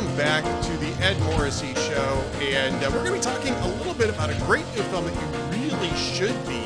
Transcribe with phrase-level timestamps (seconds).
[0.00, 2.24] welcome back to the Ed Morrissey Show.
[2.40, 5.04] And uh, we're going to be talking a little bit about a great new film
[5.04, 6.62] that you really should be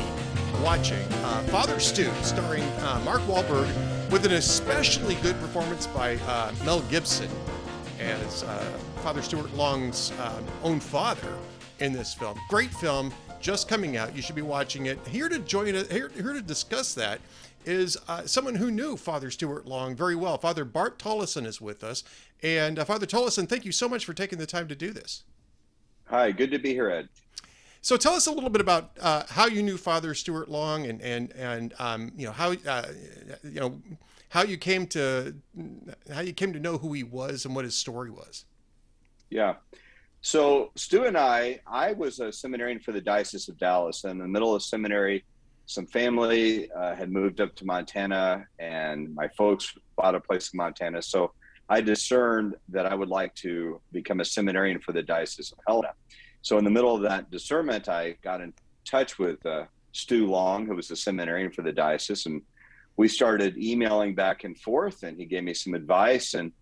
[0.63, 3.67] watching uh, Father Stu, starring uh, Mark Wahlberg,
[4.13, 7.29] with an especially good performance by uh, Mel Gibson
[7.99, 8.63] as uh,
[9.03, 11.37] Father Stuart Long's uh, own father
[11.81, 12.39] in this film.
[12.49, 14.15] Great film, just coming out.
[14.15, 15.05] You should be watching it.
[15.09, 17.19] Here to join us, here, here to discuss that
[17.65, 20.39] is uh, someone who knew Father Stuart Long very well.
[20.39, 22.05] Father Bart Tolleson is with us.
[22.43, 25.25] And uh, Father Tolleson, thank you so much for taking the time to do this.
[26.07, 27.09] Hi, good to be here, Ed.
[27.81, 31.03] So tell us a little bit about uh, how you knew Father Stuart Long and
[31.03, 32.87] and and um, you know how uh,
[33.43, 33.83] you know
[34.31, 35.35] how you came to
[36.11, 38.47] how you came to know who he was and what his story was.
[39.29, 39.57] Yeah.
[40.23, 44.05] So Stu and I, I was a seminarian for the Diocese of Dallas.
[44.05, 45.23] In the middle of seminary,
[45.67, 50.59] some family uh, had moved up to Montana, and my folks bought a place in
[50.59, 51.01] Montana.
[51.01, 51.33] So
[51.69, 55.93] I discerned that I would like to become a seminarian for the Diocese of Helena.
[56.43, 58.53] So in the middle of that discernment, I got in
[58.85, 62.43] touch with uh, Stu Long, who was a seminarian for the diocese, and
[62.97, 65.05] we started emailing back and forth.
[65.05, 66.35] And he gave me some advice.
[66.35, 66.53] And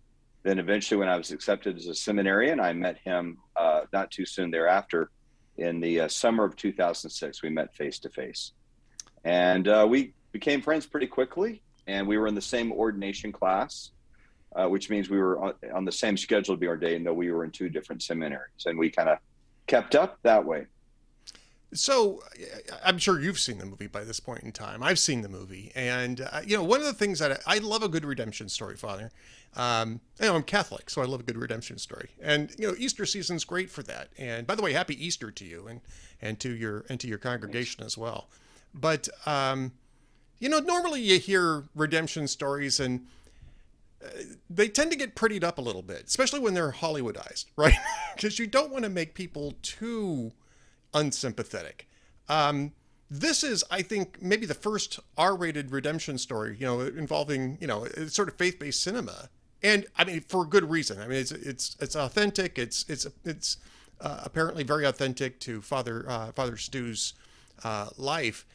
[0.43, 4.25] then eventually, when I was accepted as a seminarian, I met him uh, not too
[4.25, 5.11] soon thereafter.
[5.57, 8.53] In the uh, summer of 2006, we met face to face,
[9.23, 11.61] and uh, we became friends pretty quickly.
[11.85, 13.91] And we were in the same ordination class
[14.55, 17.31] uh, which means we were on, on, the same schedule to be ordained, though we
[17.31, 19.17] were in two different seminaries, and we kind of
[19.67, 20.65] kept up that way.
[21.73, 22.21] So,
[22.85, 24.83] I'm sure you've seen the movie by this point in time.
[24.83, 27.57] I've seen the movie, and uh, you know, one of the things that I, I
[27.59, 29.11] love a good redemption story, Father.
[29.55, 32.75] Um, you know, I'm Catholic, so I love a good redemption story, and you know,
[32.77, 34.09] Easter season's great for that.
[34.19, 35.81] And by the way, Happy Easter to you and
[36.21, 37.93] and to your and to your congregation Thanks.
[37.93, 38.27] as well.
[38.73, 39.73] But um,
[40.39, 43.07] you know, normally you hear redemption stories and
[44.49, 47.75] they tend to get prettied up a little bit, especially when they're Hollywoodized, right?
[48.15, 50.31] Because you don't want to make people too
[50.93, 51.87] unsympathetic.
[52.29, 52.73] Um,
[53.09, 57.85] this is, I think, maybe the first R-rated redemption story, you know, involving, you know,
[58.07, 59.29] sort of faith-based cinema,
[59.61, 60.99] and I mean, for a good reason.
[60.99, 62.59] I mean, it's it's it's authentic.
[62.59, 63.57] It's it's it's
[64.01, 67.13] uh, apparently very authentic to Father uh, Father Stu's
[67.63, 68.45] uh, life.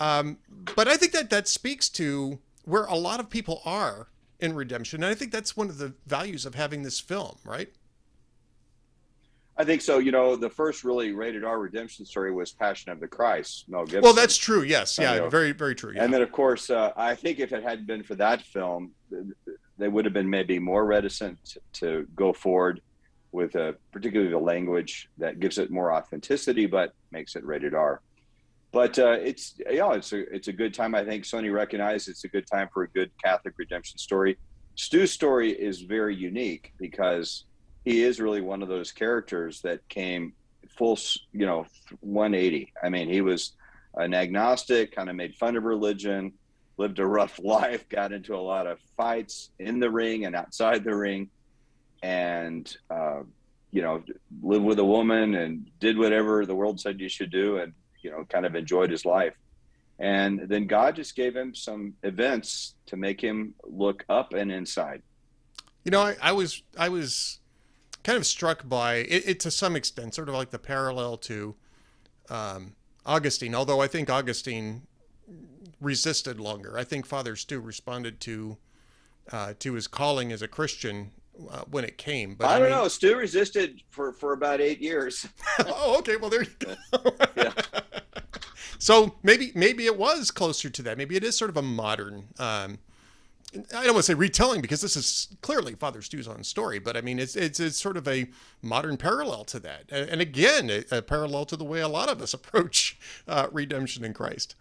[0.00, 0.38] Um,
[0.76, 4.08] but I think that that speaks to where a lot of people are
[4.40, 5.02] in redemption.
[5.02, 7.72] And I think that's one of the values of having this film, right?
[9.56, 9.98] I think so.
[9.98, 13.84] You know, the first really rated R redemption story was Passion of the Christ, Mel
[13.84, 14.02] Gibson.
[14.02, 14.62] Well, that's true.
[14.62, 14.96] Yes.
[14.98, 15.28] Yeah.
[15.28, 15.92] Very, very true.
[15.94, 16.04] Yeah.
[16.04, 18.92] And then, of course, uh, I think if it hadn't been for that film,
[19.76, 22.80] they would have been maybe more reticent to go forward
[23.32, 28.00] with a, particularly the language that gives it more authenticity, but makes it rated R
[28.72, 30.94] but uh, it's yeah, it's a it's a good time.
[30.94, 34.36] I think Sony recognized it's a good time for a good Catholic redemption story.
[34.74, 37.44] Stu's story is very unique because
[37.84, 40.34] he is really one of those characters that came
[40.76, 40.98] full,
[41.32, 41.66] you know,
[42.00, 42.72] 180.
[42.82, 43.52] I mean, he was
[43.94, 46.32] an agnostic, kind of made fun of religion,
[46.76, 50.84] lived a rough life, got into a lot of fights in the ring and outside
[50.84, 51.30] the ring,
[52.02, 53.22] and uh,
[53.70, 54.02] you know,
[54.42, 57.72] lived with a woman and did whatever the world said you should do, and
[58.02, 59.34] you know, kind of enjoyed his life.
[59.98, 65.02] And then God just gave him some events to make him look up and inside.
[65.84, 67.40] You know, I, I was I was
[68.04, 71.54] kind of struck by it, it, to some extent, sort of like the parallel to
[72.30, 73.54] um, Augustine.
[73.54, 74.82] Although I think Augustine
[75.80, 76.78] resisted longer.
[76.78, 78.56] I think Father Stu responded to
[79.32, 81.10] uh, to his calling as a Christian
[81.50, 82.34] uh, when it came.
[82.34, 82.78] But I, I don't mean...
[82.78, 82.88] know.
[82.88, 85.26] Stu resisted for for about eight years.
[85.66, 86.16] oh, okay.
[86.16, 86.76] Well, there you go.
[87.36, 87.52] yeah.
[88.88, 90.96] So maybe maybe it was closer to that.
[90.96, 92.28] Maybe it is sort of a modern.
[92.38, 92.78] Um,
[93.54, 96.96] I don't want to say retelling because this is clearly Father Stu's own story, but
[96.96, 98.28] I mean it's it's, it's sort of a
[98.62, 102.22] modern parallel to that, and again a, a parallel to the way a lot of
[102.22, 102.98] us approach
[103.28, 104.54] uh, redemption in Christ.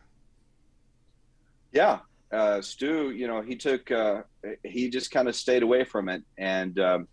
[1.71, 2.00] Yeah,
[2.33, 4.23] uh, Stu, you know, he took uh,
[4.65, 7.07] he just kind of stayed away from it, and um,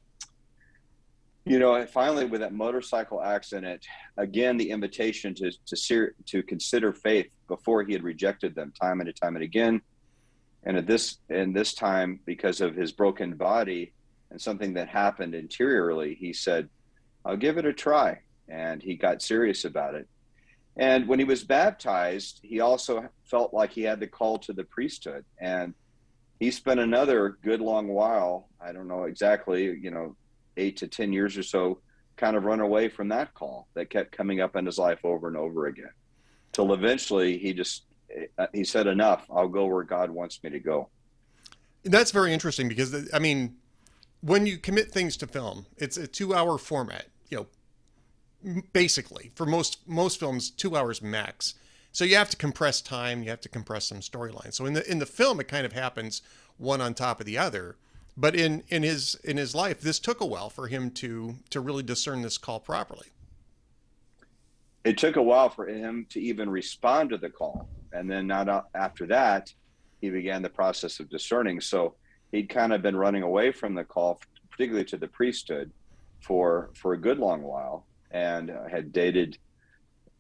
[1.46, 3.85] you know, finally with that motorcycle accident,
[4.17, 9.00] again the invitation to to ser- to consider faith before he had rejected them time
[9.00, 9.82] and time and again,
[10.64, 13.93] and at this and this time because of his broken body
[14.31, 16.69] and something that happened interiorly, he said,
[17.25, 20.08] "I'll give it a try," and he got serious about it.
[20.76, 24.64] And when he was baptized, he also felt like he had the call to the
[24.64, 25.75] priesthood, and
[26.41, 28.49] he spent another good long while.
[28.61, 30.17] I don't know exactly, you know,
[30.56, 31.80] eight to 10 years or so,
[32.16, 35.28] kind of run away from that call that kept coming up in his life over
[35.28, 35.90] and over again.
[36.52, 37.84] Till eventually he just,
[38.38, 40.88] uh, he said, enough, I'll go where God wants me to go.
[41.82, 43.56] That's very interesting because, I mean,
[44.20, 47.06] when you commit things to film, it's a two-hour format.
[47.28, 47.46] You
[48.44, 51.54] know, basically for most most films, two hours max.
[51.92, 53.22] So you have to compress time.
[53.22, 54.54] You have to compress some storylines.
[54.54, 56.22] So in the in the film, it kind of happens
[56.56, 57.76] one on top of the other.
[58.16, 61.61] But in in his in his life, this took a while for him to to
[61.61, 63.08] really discern this call properly.
[64.84, 68.69] It took a while for him to even respond to the call, and then not
[68.75, 69.52] after that,
[70.00, 71.61] he began the process of discerning.
[71.61, 71.94] So
[72.31, 74.20] he'd kind of been running away from the call,
[74.50, 75.72] particularly to the priesthood,
[76.20, 79.38] for for a good long while, and uh, had dated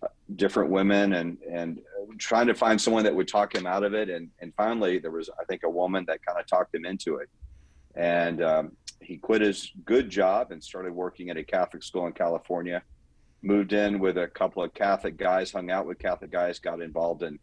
[0.02, 1.80] uh, different women and and
[2.18, 4.08] trying to find someone that would talk him out of it.
[4.10, 7.18] And and finally, there was I think a woman that kind of talked him into
[7.18, 7.28] it
[7.96, 12.12] and um, he quit his good job and started working at a Catholic school in
[12.12, 12.82] California.
[13.42, 17.22] Moved in with a couple of Catholic guys, hung out with Catholic guys, got involved
[17.22, 17.38] in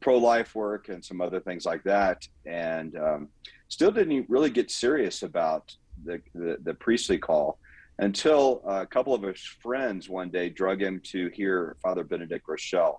[0.00, 3.28] pro-life work and some other things like that, and um,
[3.68, 5.74] still didn't really get serious about
[6.04, 7.58] the, the, the priestly call
[8.00, 12.96] until a couple of his friends one day drug him to hear Father Benedict Groeschel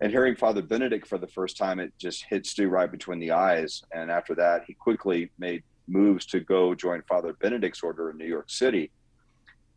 [0.00, 3.30] And hearing Father Benedict for the first time, it just hit Stu right between the
[3.30, 3.82] eyes.
[3.92, 8.26] And after that, he quickly made moves to go join Father Benedict's order in New
[8.26, 8.90] York City.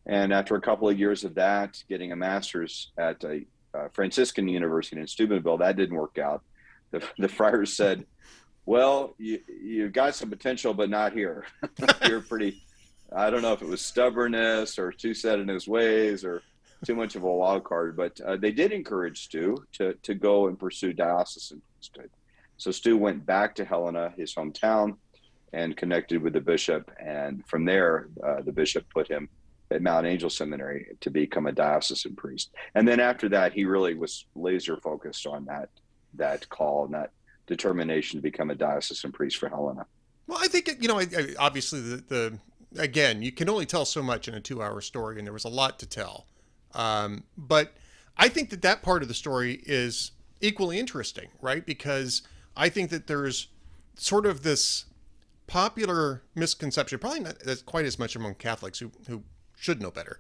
[0.06, 4.48] And after a couple of years of that, getting a master's at a, a Franciscan
[4.48, 6.44] University in Steubenville, that didn't work out.
[6.92, 8.06] The, the friars said,
[8.66, 11.46] "Well, you you got some potential, but not here.
[12.08, 12.64] You're pretty.
[13.14, 16.42] I don't know if it was stubbornness or too set in his ways or
[16.86, 20.48] too much of a wild card, but uh, they did encourage Stu to to go
[20.48, 22.10] and pursue diocesan priesthood.
[22.56, 24.96] So Stu went back to Helena, his hometown,
[25.54, 26.92] and connected with the bishop.
[27.00, 29.30] And from there, uh, the bishop put him
[29.72, 32.52] at Mount Angel Seminary to become a diocesan priest.
[32.76, 35.70] And then after that, he really was laser focused on that
[36.14, 37.12] that call and that
[37.46, 39.86] determination to become a diocesan priest for Helena.
[40.26, 41.02] Well, I think you know,
[41.38, 42.40] obviously the, the
[42.78, 45.50] again, you can only tell so much in a two-hour story, and there was a
[45.50, 46.28] lot to tell.
[46.74, 47.74] Um, but
[48.18, 50.12] I think that that part of the story is
[50.42, 51.66] equally interesting, right?
[51.66, 52.24] Because
[52.56, 53.48] I think that there's
[53.96, 54.86] sort of this
[55.48, 57.36] popular misconception, probably not
[57.66, 59.24] quite as much among Catholics who, who
[59.56, 60.20] should know better,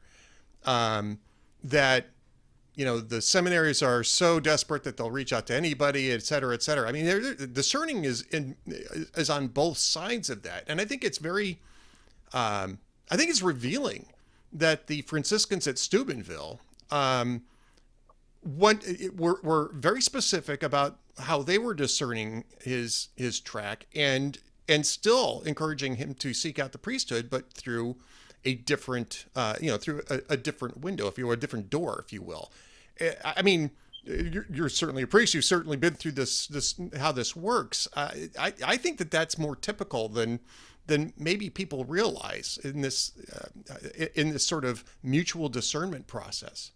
[0.65, 1.19] um,
[1.63, 2.07] that
[2.75, 6.53] you know the seminaries are so desperate that they'll reach out to anybody, et cetera,
[6.53, 6.87] et cetera.
[6.87, 8.55] I mean, they're, they're, discerning is in
[9.15, 11.59] is on both sides of that, and I think it's very,
[12.33, 12.79] um,
[13.11, 14.07] I think it's revealing
[14.53, 17.43] that the Franciscans at Steubenville, um,
[18.41, 18.85] what
[19.15, 24.37] were, were very specific about how they were discerning his his track and
[24.67, 27.95] and still encouraging him to seek out the priesthood, but through
[28.45, 31.69] a different, uh, you know, through a, a, different window, if you will, a different
[31.69, 32.51] door, if you will.
[32.99, 33.71] Eh, I mean,
[34.03, 35.33] you're, you're, certainly a priest.
[35.33, 37.87] You've certainly been through this, this how this works.
[37.93, 40.39] Uh, I, I think that that's more typical than
[40.87, 43.77] than maybe people realize in this uh,
[44.15, 46.71] in this sort of mutual discernment process.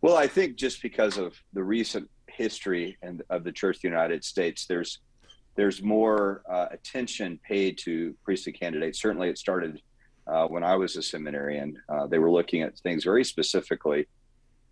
[0.00, 3.88] Well, I think just because of the recent history and of the Church of the
[3.88, 4.98] United States, there's
[5.58, 9.02] there's more uh, attention paid to priestly candidates.
[9.02, 9.82] Certainly, it started
[10.28, 11.82] uh, when I was a seminarian.
[11.88, 14.06] Uh, they were looking at things very specifically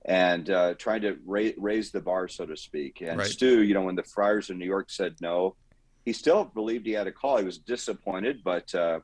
[0.05, 3.01] and uh, trying to ra- raise the bar, so to speak.
[3.01, 3.27] And right.
[3.27, 5.57] Stu, you know, when the friars in New York said no,
[6.05, 7.39] he still believed he had a call.
[7.39, 9.01] He was disappointed, but uh,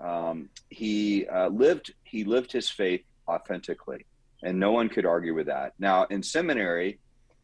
[0.00, 4.04] um, he uh, lived he lived his faith authentically,
[4.42, 5.72] and no one could argue with that.
[5.78, 6.98] Now, in seminary,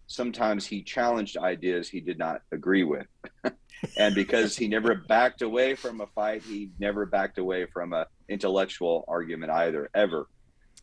[0.07, 3.07] sometimes he challenged ideas he did not agree with.
[3.97, 8.07] and because he never backed away from a fight, he never backed away from a
[8.29, 10.29] intellectual argument either, ever.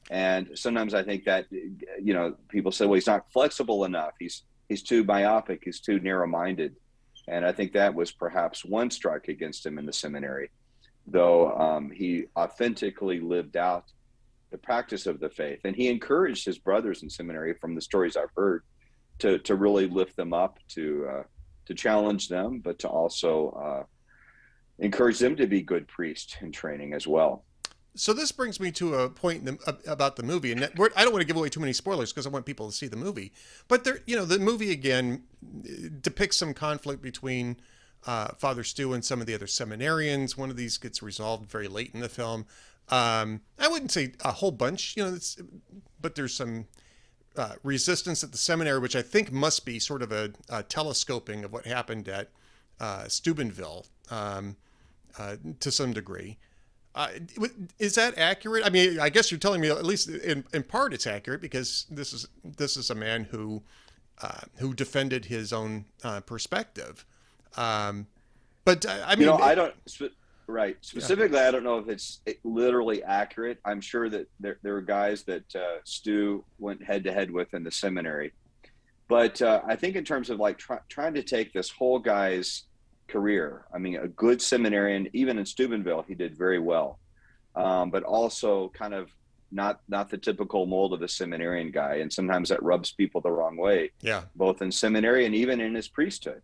[0.09, 4.13] And sometimes I think that you know people say, well, he's not flexible enough.
[4.19, 5.61] He's he's too myopic.
[5.63, 6.75] He's too narrow-minded.
[7.27, 10.49] And I think that was perhaps one strike against him in the seminary,
[11.05, 13.83] though um, he authentically lived out
[14.49, 18.15] the practice of the faith, and he encouraged his brothers in seminary, from the stories
[18.15, 18.63] I've heard,
[19.19, 21.07] to to really lift them up to.
[21.11, 21.23] Uh,
[21.67, 23.83] to challenge them, but to also uh,
[24.79, 27.43] encourage them to be good priests in training as well.
[27.95, 29.57] So this brings me to a point the,
[29.87, 30.67] about the movie, and I
[31.03, 32.95] don't want to give away too many spoilers because I want people to see the
[32.95, 33.33] movie.
[33.67, 35.23] But there, you know, the movie again
[36.01, 37.57] depicts some conflict between
[38.05, 40.37] uh, Father Stu and some of the other seminarians.
[40.37, 42.45] One of these gets resolved very late in the film.
[42.89, 45.17] Um, I wouldn't say a whole bunch, you know,
[45.99, 46.67] but there's some
[47.37, 51.43] uh, resistance at the seminary, which I think must be sort of a, a telescoping
[51.43, 52.29] of what happened at
[52.79, 54.55] uh, Steubenville um,
[55.17, 56.37] uh, to some degree.
[56.95, 57.09] Uh,
[57.77, 58.65] is that accurate?
[58.65, 61.85] I mean, I guess you're telling me at least in, in part it's accurate because
[61.91, 63.61] this is this is a man who
[64.21, 65.85] uh, who defended his own
[66.25, 67.05] perspective.
[67.55, 68.07] Um,
[68.65, 69.75] but I mean, you know, I don't
[70.47, 70.77] Right.
[70.81, 71.49] Specifically, yeah.
[71.49, 73.59] I don't know if it's literally accurate.
[73.65, 77.53] I'm sure that there, there are guys that uh, Stu went head to head with
[77.53, 78.31] in the seminary.
[79.09, 82.63] But uh, I think in terms of like try, trying to take this whole guy's
[83.07, 86.99] career, I mean, a good seminarian, even in Steubenville, he did very well.
[87.55, 89.09] Um, but also kind of
[89.51, 93.31] not not the typical mold of a seminarian guy, and sometimes that rubs people the
[93.31, 93.91] wrong way.
[94.01, 96.41] Yeah, both in seminary and even in his priesthood.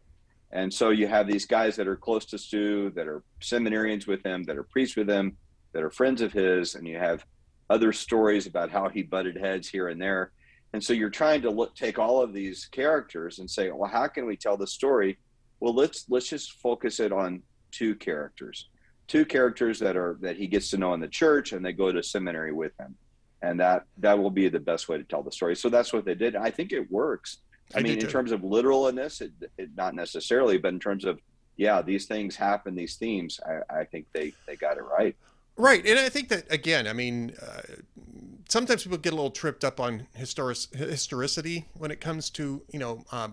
[0.54, 4.24] And so you have these guys that are close to Stu, that are seminarians with
[4.24, 5.36] him, that are priests with him,
[5.74, 7.26] that are friends of his, and you have
[7.72, 10.32] other stories about how he butted heads here and there.
[10.72, 14.08] And so you're trying to look, take all of these characters and say, well, how
[14.08, 15.18] can we tell the story?
[15.60, 17.42] Well, let's let's just focus it on
[17.72, 18.70] two characters,
[19.08, 21.92] two characters that are that he gets to know in the church, and they go
[21.92, 22.96] to seminary with him,
[23.42, 25.56] and that that will be the best way to tell the story.
[25.56, 26.36] So that's what they did.
[26.36, 27.38] I think it works.
[27.76, 31.20] I, I mean, in terms of literalness, it, it, not necessarily, but in terms of
[31.56, 35.16] yeah, these things happen, these themes, I, I think they they got it right.
[35.56, 37.62] Right, and I think that again, I mean, uh,
[38.50, 42.80] sometimes people get a little tripped up on historic, historicity when it comes to you
[42.80, 43.30] know uh,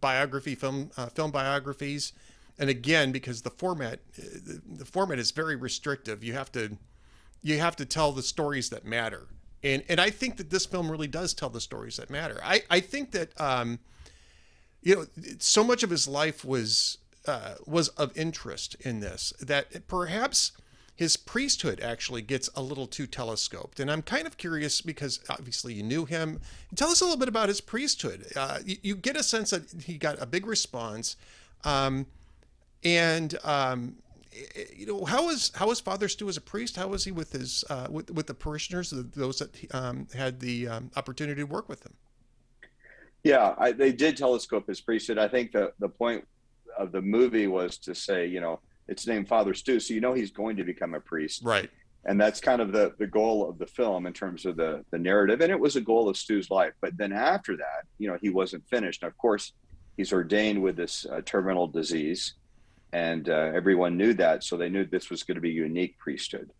[0.00, 2.12] biography film uh, film biographies,
[2.58, 6.24] and again because the format the, the format is very restrictive.
[6.24, 6.76] You have to
[7.42, 9.28] you have to tell the stories that matter
[9.62, 12.40] and and I think that this film really does tell the stories that matter.
[12.42, 13.78] I I think that um,
[14.82, 15.06] you know,
[15.38, 20.52] so much of his life was uh, was of interest in this that perhaps
[21.00, 23.80] his priesthood actually gets a little too telescoped.
[23.80, 26.42] And I'm kind of curious because obviously you knew him.
[26.76, 28.26] Tell us a little bit about his priesthood.
[28.36, 31.16] Uh, you, you, get a sense that he got a big response.
[31.64, 32.04] Um,
[32.84, 33.96] and um,
[34.76, 36.76] you know how was how was Father Stu as a priest?
[36.76, 40.68] How was he with his uh, with with the parishioners, those that um, had the
[40.68, 41.94] um, opportunity to work with him?
[43.24, 45.18] Yeah, I, they did telescope his priesthood.
[45.18, 46.26] I think the the point
[46.78, 50.14] of the movie was to say, you know, it's named Father Stu, so you know
[50.14, 51.70] he's going to become a priest, right?
[52.06, 54.98] And that's kind of the the goal of the film in terms of the the
[54.98, 56.72] narrative, and it was a goal of Stu's life.
[56.80, 59.02] But then after that, you know, he wasn't finished.
[59.02, 59.52] of course,
[59.96, 62.34] he's ordained with this uh, terminal disease
[62.92, 66.50] and uh, everyone knew that, so they knew this was going to be unique priesthood.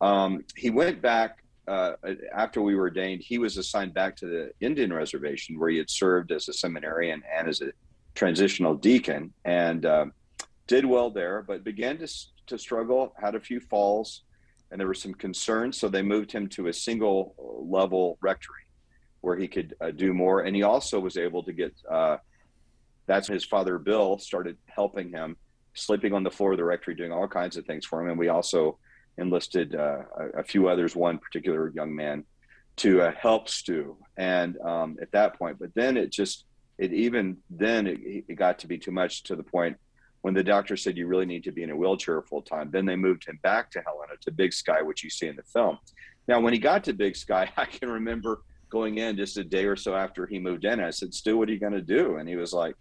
[0.00, 1.92] Um, he went back uh,
[2.34, 3.22] after we were ordained.
[3.22, 7.22] He was assigned back to the Indian reservation where he had served as a seminarian
[7.36, 7.72] and as a
[8.14, 10.06] transitional deacon, and uh,
[10.66, 12.08] did well there, but began to
[12.46, 13.14] to struggle.
[13.20, 14.22] Had a few falls,
[14.70, 18.64] and there were some concerns, so they moved him to a single level rectory
[19.22, 21.74] where he could uh, do more, and he also was able to get.
[21.90, 22.18] Uh,
[23.06, 25.36] that's his father Bill started helping him
[25.74, 28.08] sleeping on the floor of the rectory, doing all kinds of things for him.
[28.08, 28.78] And we also
[29.18, 32.24] enlisted uh, a, a, few others, one particular young man,
[32.76, 33.96] to uh, help Stu.
[34.16, 36.44] And um, at that point, but then it just,
[36.78, 39.76] it even then it, it, got to be too much to the point
[40.22, 42.70] when the doctor said you really need to be in a wheelchair full time.
[42.72, 45.42] Then they moved him back to Helena to Big Sky, which you see in the
[45.42, 45.78] film.
[46.26, 49.66] Now, when he got to Big Sky, I can remember going in just a day
[49.66, 50.80] or so after he moved in.
[50.80, 52.16] I said, Stu, what are you going to do?
[52.16, 52.74] And he was like,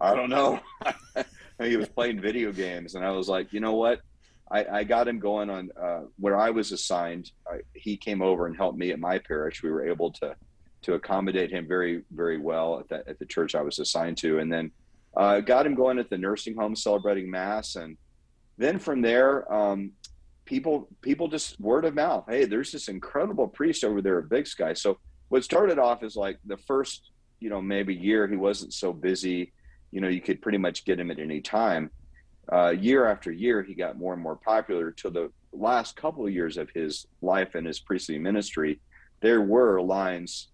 [0.00, 0.60] I don't know.
[1.68, 4.00] he was playing video games, and I was like, you know what?
[4.50, 7.30] I, I got him going on uh, where I was assigned.
[7.50, 9.62] I, he came over and helped me at my parish.
[9.62, 10.36] We were able to
[10.82, 14.40] to accommodate him very very well at the at the church I was assigned to,
[14.40, 14.70] and then
[15.16, 17.96] uh, got him going at the nursing home celebrating mass, and
[18.58, 19.92] then from there, um,
[20.44, 22.24] people people just word of mouth.
[22.28, 24.74] Hey, there's this incredible priest over there at Big Sky.
[24.74, 28.92] So what started off is like the first you know maybe year he wasn't so
[28.92, 29.52] busy
[29.92, 31.90] you know, you could pretty much get him at any time.
[32.50, 34.90] Uh, year after year, he got more and more popular.
[34.90, 38.80] To the last couple of years of his life and his priestly ministry,
[39.20, 40.48] there were lines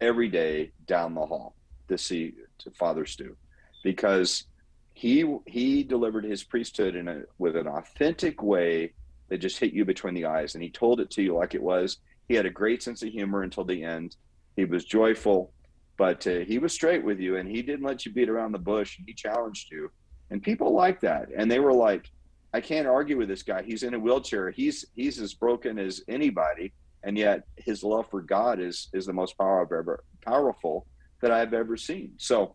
[0.00, 1.56] every day down the hall
[1.88, 3.36] to see to Father Stu,
[3.82, 4.44] because
[4.92, 8.92] he he delivered his priesthood in a with an authentic way
[9.28, 11.62] that just hit you between the eyes, and he told it to you like it
[11.62, 11.98] was.
[12.28, 14.16] He had a great sense of humor until the end.
[14.56, 15.52] He was joyful
[15.96, 18.58] but uh, he was straight with you and he didn't let you beat around the
[18.58, 19.90] bush and he challenged you.
[20.30, 21.28] And people like that.
[21.36, 22.10] And they were like
[22.52, 23.62] i can't argue with this guy.
[23.62, 24.50] He's in a wheelchair.
[24.50, 26.72] He's he's as broken as anybody.
[27.02, 30.86] And yet his love for god is is the most powerful ever powerful
[31.20, 32.12] that i've ever seen.
[32.16, 32.54] So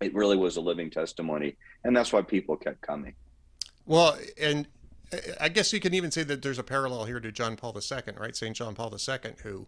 [0.00, 1.56] it really was a living testimony.
[1.84, 3.14] And that's why people kept coming.
[3.84, 4.68] Well and
[5.40, 8.14] i guess you can even say that there's a parallel here to john paul ii
[8.16, 8.34] right?
[8.34, 9.66] Saint john paul ii who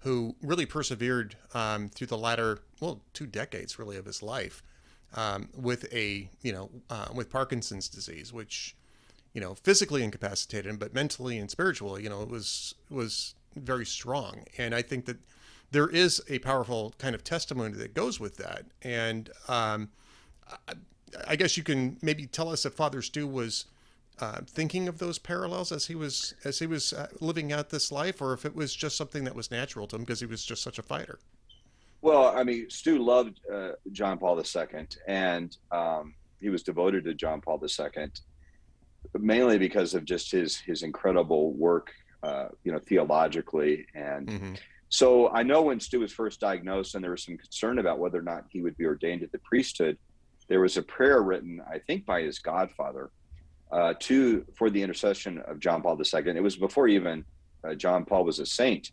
[0.00, 4.62] who really persevered um, through the latter, well, two decades really of his life
[5.14, 8.76] um, with a, you know, uh, with Parkinson's disease, which,
[9.32, 13.86] you know, physically incapacitated him, but mentally and spiritually, you know, it was was very
[13.86, 14.44] strong.
[14.58, 15.18] And I think that
[15.70, 18.66] there is a powerful kind of testimony that goes with that.
[18.82, 19.88] And um,
[20.68, 20.74] I,
[21.26, 23.64] I guess you can maybe tell us if Father Stu was
[24.18, 27.92] uh, thinking of those parallels as he was as he was uh, living out this
[27.92, 30.44] life, or if it was just something that was natural to him because he was
[30.44, 31.18] just such a fighter.
[32.02, 37.14] Well, I mean, Stu loved uh, John Paul II, and um, he was devoted to
[37.14, 38.06] John Paul II,
[39.18, 41.92] mainly because of just his his incredible work,
[42.22, 43.86] uh, you know, theologically.
[43.94, 44.54] And mm-hmm.
[44.88, 48.18] so I know when Stu was first diagnosed, and there was some concern about whether
[48.18, 49.98] or not he would be ordained to the priesthood.
[50.48, 53.10] There was a prayer written, I think, by his godfather,
[53.72, 56.22] uh, to for the intercession of John Paul II.
[56.36, 57.24] It was before even
[57.64, 58.92] uh, John Paul was a saint,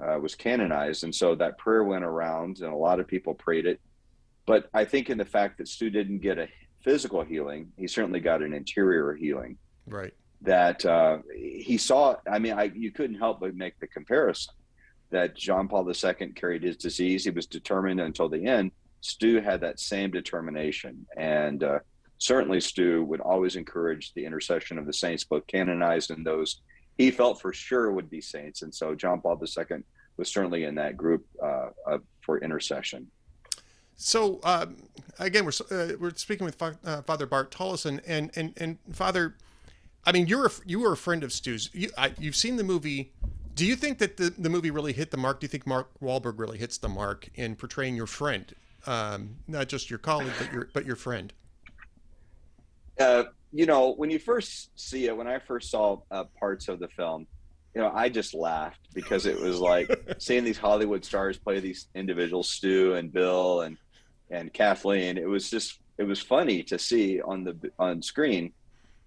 [0.00, 3.66] uh, was canonized, and so that prayer went around, and a lot of people prayed
[3.66, 3.80] it.
[4.46, 6.48] But I think in the fact that Stu didn't get a
[6.82, 9.58] physical healing, he certainly got an interior healing.
[9.86, 10.14] Right.
[10.42, 12.16] That uh, he saw.
[12.30, 14.54] I mean, I, you couldn't help but make the comparison
[15.10, 17.24] that John Paul II carried his disease.
[17.24, 18.72] He was determined until the end.
[19.00, 21.78] Stu had that same determination, and uh,
[22.18, 26.60] certainly Stu would always encourage the intercession of the saints, both canonized and those
[26.96, 28.62] he felt for sure would be saints.
[28.62, 29.78] And so John Paul II
[30.16, 31.68] was certainly in that group uh,
[32.20, 33.08] for intercession.
[33.96, 34.76] So um,
[35.18, 39.36] again, we're uh, we're speaking with uh, Father Bart Tolleson, and and and Father,
[40.04, 41.70] I mean, you're a, you were a friend of Stu's.
[41.72, 43.12] You, I, you've seen the movie.
[43.54, 45.40] Do you think that the, the movie really hit the mark?
[45.40, 48.54] Do you think Mark Wahlberg really hits the mark in portraying your friend,
[48.86, 51.32] um, not just your colleague, but your but your friend?
[52.98, 56.78] Uh, you know, when you first see it, when I first saw uh, parts of
[56.78, 57.26] the film,
[57.74, 61.88] you know, I just laughed because it was like seeing these Hollywood stars play these
[61.94, 63.76] individuals, Stu and Bill and
[64.30, 65.18] and Kathleen.
[65.18, 68.52] It was just it was funny to see on the on screen.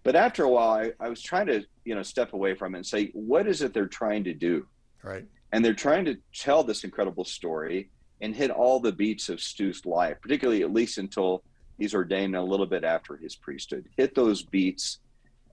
[0.03, 2.79] But after a while, I, I was trying to you know step away from it
[2.79, 4.67] and say, what is it they're trying to do?
[5.03, 5.25] Right.
[5.51, 7.89] And they're trying to tell this incredible story
[8.21, 11.43] and hit all the beats of Stu's life, particularly at least until
[11.79, 13.85] he's ordained a little bit after his priesthood.
[13.97, 14.99] Hit those beats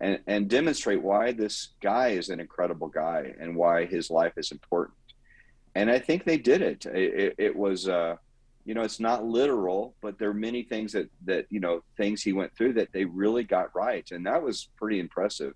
[0.00, 4.52] and, and demonstrate why this guy is an incredible guy and why his life is
[4.52, 4.96] important.
[5.74, 6.84] And I think they did it.
[6.86, 8.16] It, it, it was, uh,
[8.64, 12.22] you know, it's not literal, but there are many things that, that, you know, things
[12.22, 14.10] he went through that they really got right.
[14.10, 15.54] And that was pretty impressive.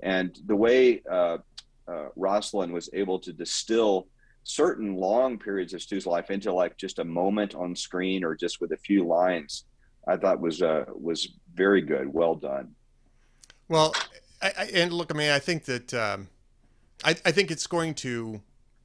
[0.00, 1.38] And the way uh,
[1.86, 4.06] uh, Rosalind was able to distill
[4.44, 8.60] certain long periods of Stu's life into like just a moment on screen or just
[8.60, 9.64] with a few lines
[10.06, 12.12] I thought was uh, was very good.
[12.12, 12.74] Well done.
[13.68, 13.94] Well,
[14.40, 16.28] I, I, and look, I mean, I think that um,
[17.04, 18.40] I, I think it's going to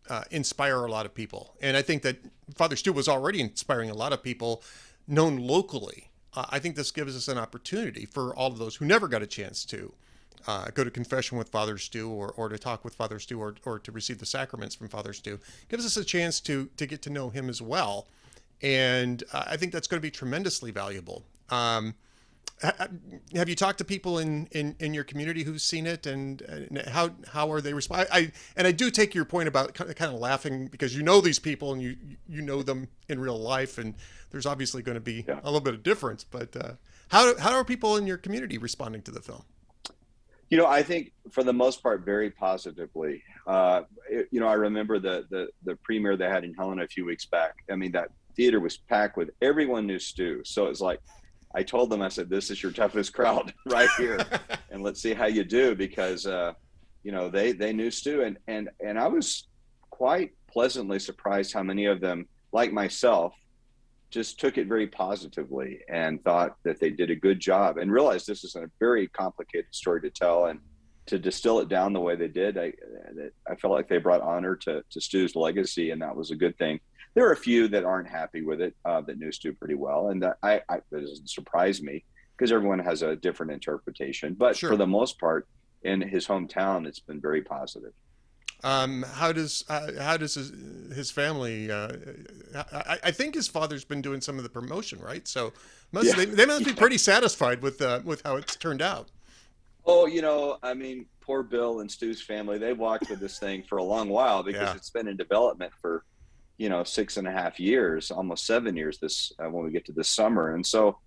[0.10, 2.18] uh, inspire a lot of people, and I think that
[2.56, 4.64] Father Stu was already inspiring a lot of people
[5.08, 6.10] known locally.
[6.34, 9.22] Uh, I think this gives us an opportunity for all of those who never got
[9.22, 9.94] a chance to
[10.48, 13.56] uh, go to confession with Father Stu or, or to talk with Father Stu or,
[13.66, 15.40] or to receive the sacraments from Father Stu.
[15.70, 18.08] Gives us a chance to to get to know him as well
[18.62, 21.26] and uh, I think that's going to be tremendously valuable.
[21.50, 21.96] Um,
[22.62, 26.78] have you talked to people in, in, in your community who've seen it, and, and
[26.90, 28.08] how how are they respond?
[28.12, 31.02] I and I do take your point about kind of, kind of laughing because you
[31.02, 31.98] know these people and you
[32.30, 33.96] you know them in real life, and
[34.30, 35.40] there's obviously going to be yeah.
[35.44, 36.24] a little bit of difference.
[36.24, 36.74] But uh,
[37.10, 39.44] how how are people in your community responding to the film?
[40.52, 43.24] You know, I think for the most part, very positively.
[43.48, 46.88] Uh, it, you know, I remember the, the the premiere they had in Helena a
[46.88, 47.56] few weeks back.
[47.72, 50.42] I mean, that theater was packed with everyone knew Stu.
[50.44, 51.00] So it's like
[51.54, 54.20] I told them, I said, "This is your toughest crowd right here,
[54.70, 56.54] and let's see how you do." Because uh,
[57.04, 59.48] you know they they knew Stu, and and and I was
[59.90, 63.34] quite pleasantly surprised how many of them, like myself,
[64.10, 68.28] just took it very positively and thought that they did a good job, and realized
[68.28, 70.60] this is a very complicated story to tell, and
[71.08, 72.72] to distill it down the way they did, I
[73.50, 76.58] I felt like they brought honor to to Stu's legacy, and that was a good
[76.58, 76.80] thing
[77.14, 80.10] there are a few that aren't happy with it uh, that knew Stu pretty well,
[80.10, 82.04] and that I, I that doesn't surprise me
[82.38, 84.34] because everyone has a different interpretation.
[84.34, 84.72] But sure.
[84.72, 85.48] for the most part,
[85.84, 87.94] in his hometown, it's been very positive.
[88.64, 90.52] Um, how does uh, how does his,
[90.96, 91.72] his family?
[91.72, 91.92] Uh,
[92.72, 95.28] I, I, think his father's been doing some of the promotion, right?
[95.28, 95.52] So
[95.92, 96.16] must, yeah.
[96.16, 99.10] they, they, must be pretty satisfied with uh, with how it's turned out.
[99.86, 102.60] Oh, you know, I mean, poor Bill and Stu's family.
[102.60, 104.76] They walked with this thing for a long while because yeah.
[104.76, 106.04] it's been in development for
[106.62, 109.84] you know six and a half years almost seven years this uh, when we get
[109.84, 110.54] to this summer.
[110.54, 111.00] And so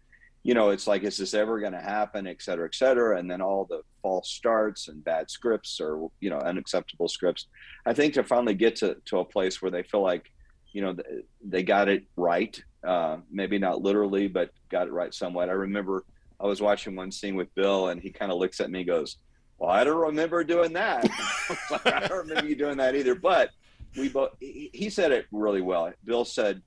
[0.43, 3.19] you know it's like is this ever going to happen et cetera et cetera?
[3.19, 7.47] And then all the false starts and bad scripts or you know unacceptable scripts.
[7.87, 10.33] I think to finally get to, to a place where they feel like
[10.73, 10.97] you know
[11.41, 15.49] they got it right uh, maybe not literally but got it right somewhat.
[15.49, 16.05] I remember
[16.41, 18.89] i was watching one scene with bill and he kind of looks at me and
[18.89, 19.19] goes
[19.59, 21.09] well i don't remember doing that.
[21.85, 23.51] I don't remember you doing that either but
[23.97, 25.93] we both he said it really well.
[26.05, 26.63] Bill said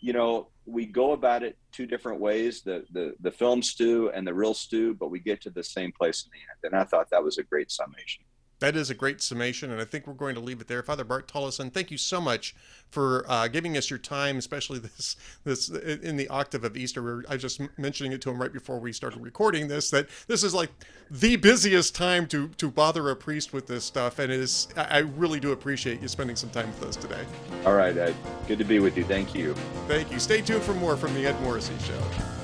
[0.00, 4.26] you know we go about it two different ways the, the the film Stu and
[4.26, 6.72] the real Stu but we get to the same place in the end.
[6.72, 8.24] And i thought that was a great summation
[8.58, 10.82] that is a great summation, and I think we're going to leave it there.
[10.82, 12.54] Father Bart Tolleson, thank you so much
[12.90, 17.24] for uh, giving us your time, especially this this in the octave of Easter.
[17.28, 20.42] I was just mentioning it to him right before we started recording this that this
[20.42, 20.70] is like
[21.10, 24.98] the busiest time to to bother a priest with this stuff, and it is I
[24.98, 27.24] really do appreciate you spending some time with us today.
[27.64, 28.14] All right, Ed.
[28.48, 29.04] Good to be with you.
[29.04, 29.54] Thank you.
[29.86, 30.18] Thank you.
[30.18, 32.35] Stay tuned for more from the Ed Morrissey Show.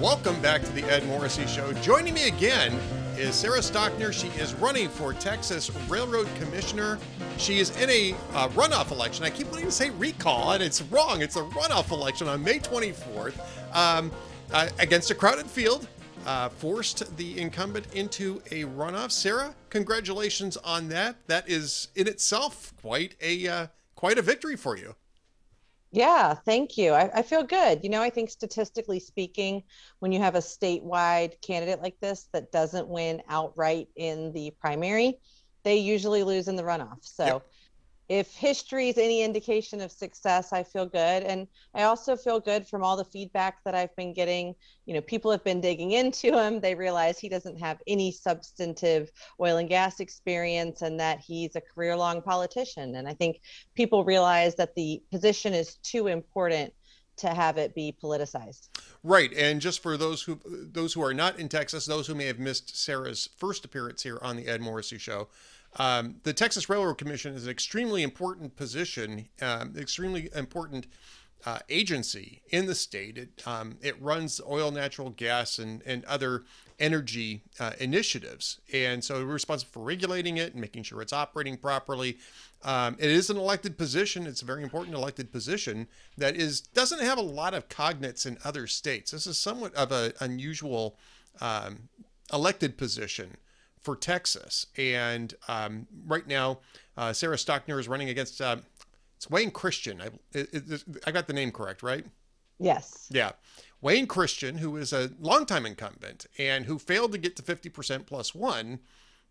[0.00, 1.72] Welcome back to the Ed Morrissey Show.
[1.74, 2.72] Joining me again
[3.16, 4.12] is Sarah Stogner.
[4.12, 6.98] She is running for Texas Railroad Commissioner.
[7.38, 9.24] She is in a uh, runoff election.
[9.24, 11.22] I keep wanting to say recall, and it's wrong.
[11.22, 13.38] It's a runoff election on May 24th
[13.74, 14.10] um,
[14.52, 15.86] uh, against a crowded field.
[16.26, 19.12] Uh, forced the incumbent into a runoff.
[19.12, 21.16] Sarah, congratulations on that.
[21.28, 24.96] That is in itself quite a uh, quite a victory for you.
[25.94, 26.92] Yeah, thank you.
[26.92, 27.84] I, I, feel good.
[27.84, 29.62] You know, I think statistically speaking,
[30.00, 35.20] when you have a statewide candidate like this that doesn't win outright in the primary,
[35.62, 36.98] they usually lose in the runoff.
[37.02, 37.46] So yep
[38.08, 41.22] if history is any indication of success, I feel good.
[41.22, 44.54] And I also feel good from all the feedback that I've been getting.
[44.84, 46.60] You know, people have been digging into him.
[46.60, 51.60] They realize he doesn't have any substantive oil and gas experience and that he's a
[51.60, 52.96] career long politician.
[52.96, 53.40] And I think
[53.74, 56.74] people realize that the position is too important
[57.16, 58.68] to have it be politicized.
[59.02, 62.24] Right, and just for those who those who are not in Texas, those who may
[62.24, 65.28] have missed Sarah's first appearance here on the Ed Morrissey Show,
[65.76, 70.86] um, the Texas Railroad Commission is an extremely important position, um, extremely important
[71.46, 73.18] uh, agency in the state.
[73.18, 76.44] It, um, it runs oil, natural gas, and, and other
[76.78, 78.60] energy uh, initiatives.
[78.72, 82.18] And so we're responsible for regulating it and making sure it's operating properly.
[82.62, 84.26] Um, it is an elected position.
[84.26, 88.38] It's a very important elected position that is doesn't have a lot of cognates in
[88.44, 89.10] other states.
[89.10, 90.96] This is somewhat of an unusual
[91.40, 91.88] um,
[92.32, 93.36] elected position
[93.84, 94.66] for Texas.
[94.76, 96.60] And um, right now,
[96.96, 98.56] uh, Sarah Stogner is running against uh,
[99.16, 100.00] it's Wayne Christian.
[100.00, 102.04] I, it, it, I got the name correct, right?
[102.58, 103.08] Yes.
[103.10, 103.32] Yeah.
[103.80, 108.34] Wayne Christian, who is a longtime incumbent and who failed to get to 50% plus
[108.34, 108.80] one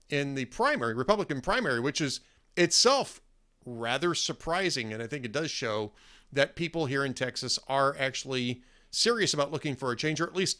[0.10, 2.20] in the primary, Republican primary, which is
[2.56, 3.22] itself
[3.66, 4.94] rather surprising.
[4.94, 5.94] And I think it does show
[6.32, 8.62] that people here in Texas are actually
[8.92, 10.60] serious about looking for a change, or at least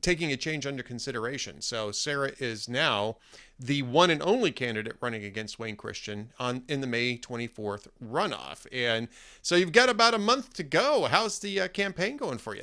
[0.00, 1.60] taking a change under consideration.
[1.60, 3.16] So Sarah is now
[3.58, 8.66] the one and only candidate running against Wayne Christian on in the May 24th runoff.
[8.72, 9.08] And
[9.42, 11.04] so you've got about a month to go.
[11.10, 12.62] How's the uh, campaign going for you?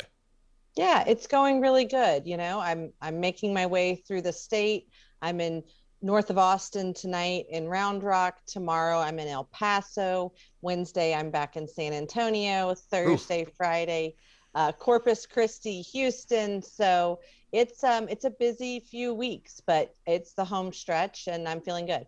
[0.75, 2.27] Yeah, it's going really good.
[2.27, 4.89] You know, I'm I'm making my way through the state.
[5.23, 5.63] I'm in
[6.03, 8.45] north of Austin tonight in Round Rock.
[8.45, 10.33] Tomorrow I'm in El Paso.
[10.61, 12.75] Wednesday I'm back in San Antonio.
[12.75, 13.51] Thursday, Ooh.
[13.57, 14.15] Friday
[14.57, 16.61] uh, Corpus Christi, Houston.
[16.63, 17.19] So
[17.53, 21.85] it's um it's a busy few weeks, but it's the home stretch, and I'm feeling
[21.85, 22.07] good.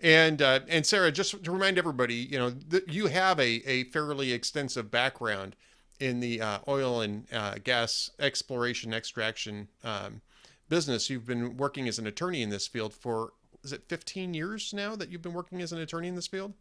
[0.00, 3.84] And uh, and Sarah, just to remind everybody, you know, that you have a a
[3.84, 5.54] fairly extensive background
[6.00, 10.22] in the uh, oil and uh, gas exploration extraction um,
[10.70, 11.10] business.
[11.10, 14.96] You've been working as an attorney in this field for is it 15 years now
[14.96, 16.54] that you've been working as an attorney in this field?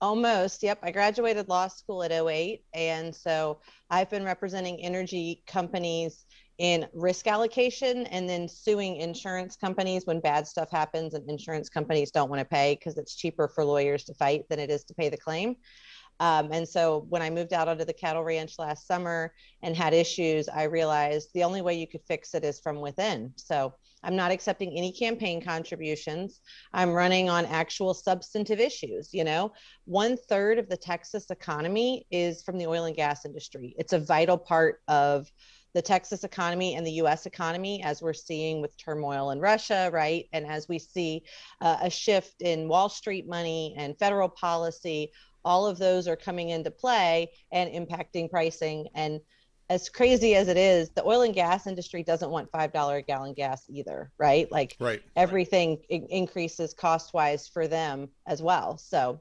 [0.00, 0.62] Almost.
[0.62, 0.80] Yep.
[0.82, 2.62] I graduated law school at 08.
[2.74, 6.26] And so I've been representing energy companies
[6.58, 12.10] in risk allocation and then suing insurance companies when bad stuff happens and insurance companies
[12.10, 14.94] don't want to pay because it's cheaper for lawyers to fight than it is to
[14.94, 15.56] pay the claim.
[16.18, 19.92] Um, and so when I moved out onto the cattle ranch last summer and had
[19.92, 23.32] issues, I realized the only way you could fix it is from within.
[23.36, 26.40] So I'm not accepting any campaign contributions.
[26.72, 29.10] I'm running on actual substantive issues.
[29.12, 29.52] You know,
[29.84, 33.74] one third of the Texas economy is from the oil and gas industry.
[33.78, 35.30] It's a vital part of
[35.74, 40.26] the Texas economy and the US economy, as we're seeing with turmoil in Russia, right?
[40.32, 41.22] And as we see
[41.60, 45.12] uh, a shift in Wall Street money and federal policy,
[45.44, 48.88] all of those are coming into play and impacting pricing.
[48.94, 49.20] And
[49.68, 53.02] as crazy as it is, the oil and gas industry doesn't want five dollar a
[53.02, 54.50] gallon gas either, right?
[54.52, 56.04] Like right, everything right.
[56.08, 58.78] increases cost wise for them as well.
[58.78, 59.20] So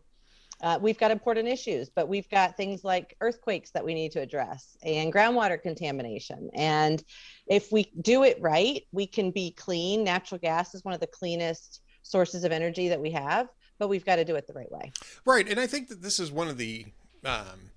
[0.62, 4.22] uh, we've got important issues, but we've got things like earthquakes that we need to
[4.22, 6.50] address and groundwater contamination.
[6.54, 7.04] And
[7.48, 10.04] if we do it right, we can be clean.
[10.04, 14.06] Natural gas is one of the cleanest sources of energy that we have, but we've
[14.06, 14.92] got to do it the right way.
[15.26, 16.86] Right, and I think that this is one of the
[17.26, 17.72] um,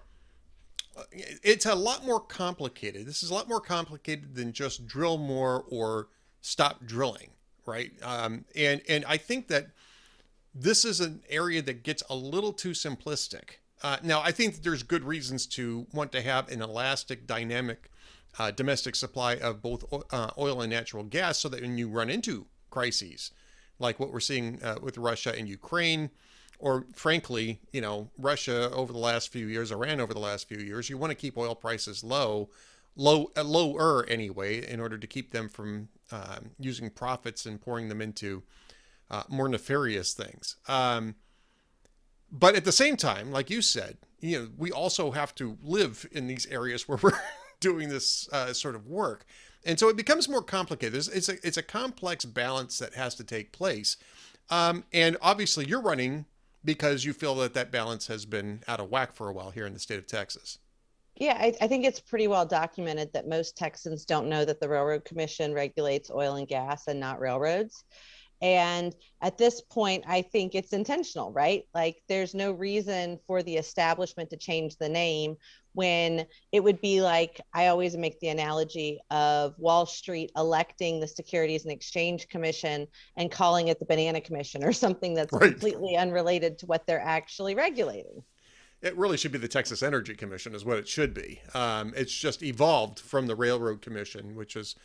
[1.12, 3.06] it's a lot more complicated.
[3.06, 6.08] This is a lot more complicated than just drill more or
[6.40, 7.30] stop drilling,
[7.66, 7.92] right?
[8.02, 9.68] Um, and and I think that
[10.54, 13.58] this is an area that gets a little too simplistic.
[13.82, 17.90] Uh, now, I think there's good reasons to want to have an elastic, dynamic
[18.38, 22.10] uh, domestic supply of both uh, oil and natural gas so that when you run
[22.10, 23.32] into crises
[23.78, 26.10] like what we're seeing uh, with Russia and Ukraine,
[26.58, 30.58] or frankly, you know, Russia over the last few years, Iran over the last few
[30.58, 32.50] years, you want to keep oil prices low,
[32.96, 37.88] low, uh, lower anyway, in order to keep them from um, using profits and pouring
[37.88, 38.42] them into
[39.10, 40.56] uh, more nefarious things.
[40.66, 41.14] Um,
[42.30, 46.06] but at the same time, like you said, you know, we also have to live
[46.10, 47.18] in these areas where we're
[47.60, 49.24] doing this uh, sort of work.
[49.64, 50.94] And so it becomes more complicated.
[50.94, 53.96] It's, it's, a, it's a complex balance that has to take place.
[54.50, 56.24] Um, and obviously, you're running
[56.64, 59.66] because you feel that that balance has been out of whack for a while here
[59.66, 60.58] in the state of Texas.
[61.16, 64.68] Yeah, I, I, think it's pretty well documented that most Texans don't know that the
[64.68, 67.84] Railroad Commission regulates oil and gas and not railroads.
[68.40, 71.64] And at this point, I think it's intentional, right?
[71.74, 75.36] Like there's no reason for the establishment to change the name
[75.72, 81.08] when it would be like I always make the analogy of Wall Street electing the
[81.08, 85.52] Securities and Exchange Commission and calling it the Banana Commission or something that's right.
[85.52, 88.22] completely unrelated to what they're actually regulating.
[88.80, 91.40] It really should be the Texas Energy Commission, is what it should be.
[91.54, 94.76] Um, it's just evolved from the Railroad Commission, which was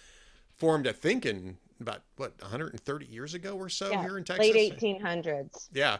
[0.63, 4.53] formed, I think, in about what 130 years ago or so yeah, here in Texas.
[4.53, 5.67] Late 1800s.
[5.73, 5.97] Yeah.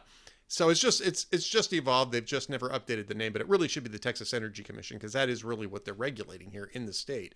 [0.47, 2.12] So it's just it's it's just evolved.
[2.12, 4.97] They've just never updated the name, but it really should be the Texas Energy Commission
[4.97, 7.36] because that is really what they're regulating here in the state.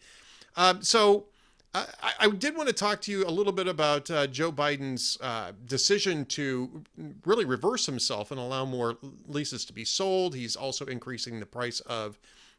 [0.56, 1.26] Um, so
[1.74, 1.86] I,
[2.20, 5.52] I, did want to talk to you a little bit about uh, Joe Biden's uh,
[5.66, 6.84] decision to
[7.26, 10.34] really reverse himself and allow more leases to be sold.
[10.34, 12.18] He's also increasing the price of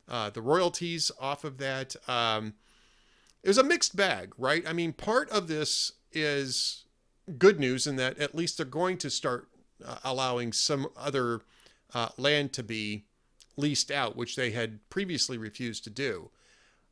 [0.08, 1.96] uh, the royalties off of that.
[2.08, 2.54] Um,
[3.48, 4.62] it was a mixed bag, right?
[4.68, 6.84] I mean, part of this is
[7.38, 9.48] good news in that at least they're going to start
[9.82, 11.40] uh, allowing some other
[11.94, 13.06] uh, land to be
[13.56, 16.28] leased out, which they had previously refused to do.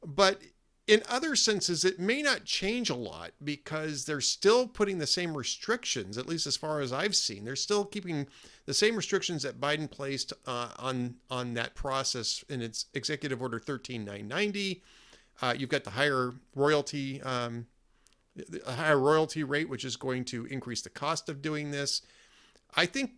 [0.02, 0.40] But
[0.86, 5.36] in other senses, it may not change a lot because they're still putting the same
[5.36, 7.44] restrictions, at least as far as I've seen.
[7.44, 8.28] They're still keeping
[8.64, 13.58] the same restrictions that Biden placed uh, on on that process in its Executive Order
[13.58, 14.82] 13990
[15.42, 17.66] uh, you've got the higher royalty, um,
[18.66, 22.02] a higher royalty rate, which is going to increase the cost of doing this.
[22.74, 23.12] I think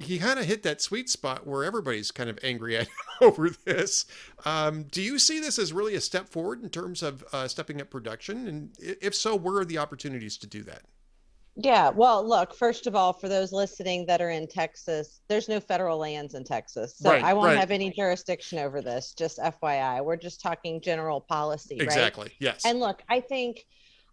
[0.00, 2.88] he kind of hit that sweet spot where everybody's kind of angry at
[3.20, 4.06] over this.
[4.44, 7.80] Um, do you see this as really a step forward in terms of uh, stepping
[7.80, 8.46] up production?
[8.46, 10.82] And if so, where are the opportunities to do that?
[11.56, 15.60] Yeah, well, look, first of all, for those listening that are in Texas, there's no
[15.60, 16.96] federal lands in Texas.
[16.98, 17.58] So right, I won't right.
[17.58, 20.04] have any jurisdiction over this, just FYI.
[20.04, 22.24] We're just talking general policy, exactly.
[22.24, 22.36] Right?
[22.40, 22.62] Yes.
[22.64, 23.64] And look, I think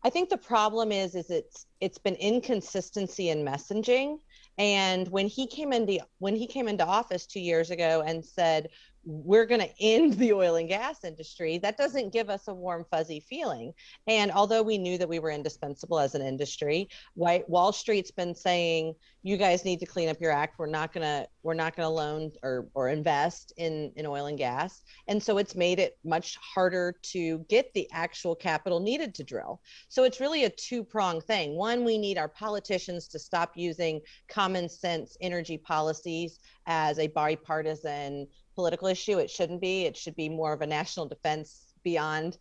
[0.03, 4.19] I think the problem is is it's it's been inconsistency in messaging.
[4.57, 8.69] And when he came into when he came into office 2 years ago and said
[9.03, 12.85] we're going to end the oil and gas industry, that doesn't give us a warm,
[12.91, 13.73] fuzzy feeling.
[14.07, 18.35] And although we knew that we were indispensable as an industry, White Wall Street's been
[18.35, 20.57] saying, you guys need to clean up your act.
[20.57, 24.25] We're not going to, we're not going to loan or, or invest in, in oil
[24.25, 24.81] and gas.
[25.07, 29.61] And so it's made it much harder to get the actual capital needed to drill.
[29.89, 31.55] So it's really a two prong thing.
[31.55, 38.27] One, we need our politicians to stop using common sense energy policies as a bipartisan
[38.61, 39.17] political issue.
[39.17, 39.85] It shouldn't be.
[39.85, 42.37] It should be more of a national defense beyond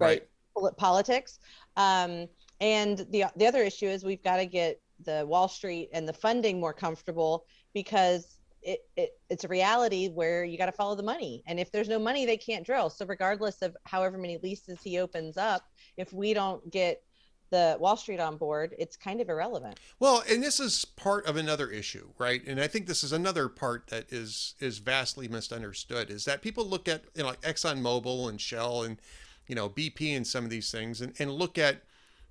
[0.00, 0.76] right, right.
[0.76, 1.38] politics.
[1.76, 2.26] Um,
[2.60, 6.12] and the the other issue is we've got to get the Wall Street and the
[6.12, 11.02] funding more comfortable because it, it it's a reality where you got to follow the
[11.14, 14.82] money and if there's no money they can't drill so regardless of however many leases
[14.82, 15.62] he opens up
[15.96, 17.02] if we don't get
[17.50, 19.78] the Wall Street on board, it's kind of irrelevant.
[19.98, 22.42] Well, and this is part of another issue, right?
[22.46, 26.64] And I think this is another part that is is vastly misunderstood is that people
[26.64, 28.98] look at you know like ExxonMobil and Shell and
[29.46, 31.82] you know BP and some of these things and, and look at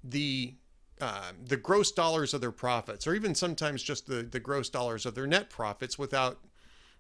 [0.04, 0.56] the
[1.02, 5.06] uh, the gross dollars of their profits, or even sometimes just the the gross dollars
[5.06, 6.40] of their net profits, without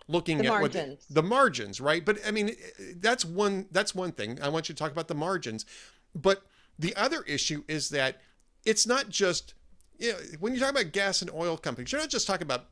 [0.07, 1.05] looking the at margins.
[1.07, 2.03] what the margins, right?
[2.03, 2.55] But I mean,
[2.95, 4.39] that's one that's one thing.
[4.41, 5.65] I want you to talk about the margins,
[6.13, 6.43] but
[6.79, 8.21] the other issue is that
[8.65, 9.53] it's not just,
[9.97, 12.65] you know, when you talk about gas and oil companies, you're not just talking about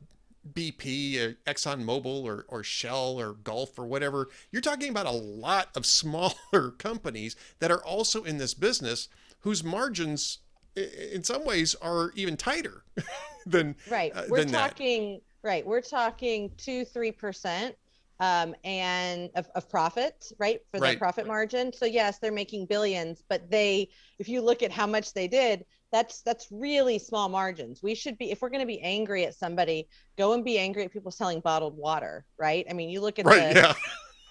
[0.54, 4.28] BP or ExxonMobil or, or Shell or Gulf or whatever.
[4.50, 9.08] You're talking about a lot of smaller companies that are also in this business
[9.40, 10.38] whose margins
[10.76, 12.84] in some ways are even tighter
[13.46, 15.48] than right uh, we're than talking that.
[15.48, 17.74] right we're talking two three percent
[18.20, 20.60] um, and of, of profit, right?
[20.70, 20.90] For right.
[20.90, 21.72] their profit margin.
[21.72, 25.64] So yes, they're making billions, but they, if you look at how much they did,
[25.90, 29.34] that's that's really small margins we should be if we're going to be angry at
[29.34, 33.18] somebody go and be angry at people selling bottled water right i mean you look
[33.18, 33.72] at right the, yeah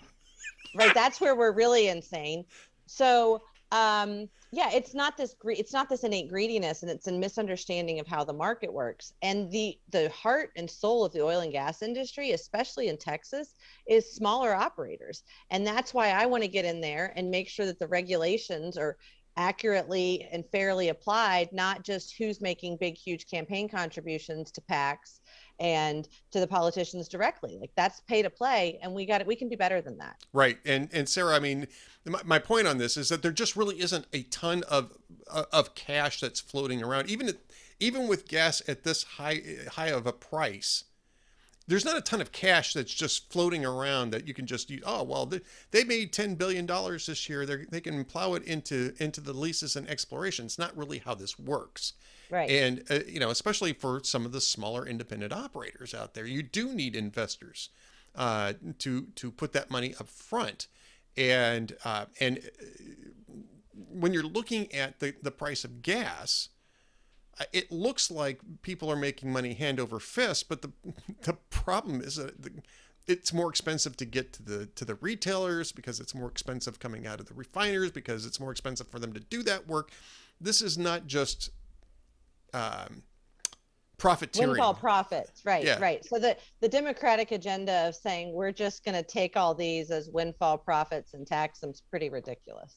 [0.75, 2.45] right that's where we're really insane
[2.85, 3.41] so
[3.71, 7.99] um yeah it's not this gre- it's not this innate greediness and it's a misunderstanding
[7.99, 9.13] of how the market works.
[9.21, 13.55] And the the heart and soul of the oil and gas industry especially in texas
[13.87, 15.23] is smaller operators.
[15.49, 18.77] And that's why i want to get in there and make sure that the regulations
[18.77, 18.97] are
[19.35, 25.19] accurately and fairly applied not just who's making big huge campaign contributions to pacs
[25.59, 27.57] and to the politicians directly.
[27.59, 29.27] Like that's pay to play, and we got it.
[29.27, 30.23] We can do better than that.
[30.33, 30.57] Right.
[30.65, 31.67] And and Sarah, I mean,
[32.05, 34.93] my, my point on this is that there just really isn't a ton of
[35.29, 37.37] uh, of cash that's floating around, even at,
[37.79, 39.41] even with gas at this high
[39.71, 40.83] high of a price
[41.67, 44.81] there's not a ton of cash that's just floating around that you can just use.
[44.85, 45.41] Oh well, they,
[45.71, 47.45] they made ten billion dollars this year.
[47.45, 50.45] They they can plow it into into the leases and exploration.
[50.45, 51.93] It's not really how this works.
[52.29, 52.49] Right.
[52.49, 56.43] And uh, you know, especially for some of the smaller independent operators out there, you
[56.43, 57.69] do need investors
[58.15, 60.67] uh, to to put that money up front.
[61.15, 62.65] And uh, and uh,
[63.91, 66.49] when you're looking at the the price of gas
[67.53, 70.71] it looks like people are making money hand over fist, but the
[71.21, 72.33] the problem is that
[73.07, 77.07] it's more expensive to get to the to the retailers because it's more expensive coming
[77.07, 79.91] out of the refiners because it's more expensive for them to do that work.
[80.39, 81.49] This is not just
[82.53, 83.03] um,
[83.97, 84.49] profiteering.
[84.51, 85.63] Windfall profits, right?
[85.63, 85.79] Yeah.
[85.79, 86.05] Right.
[86.05, 90.09] So the the Democratic agenda of saying we're just going to take all these as
[90.09, 92.75] windfall profits and tax them is pretty ridiculous.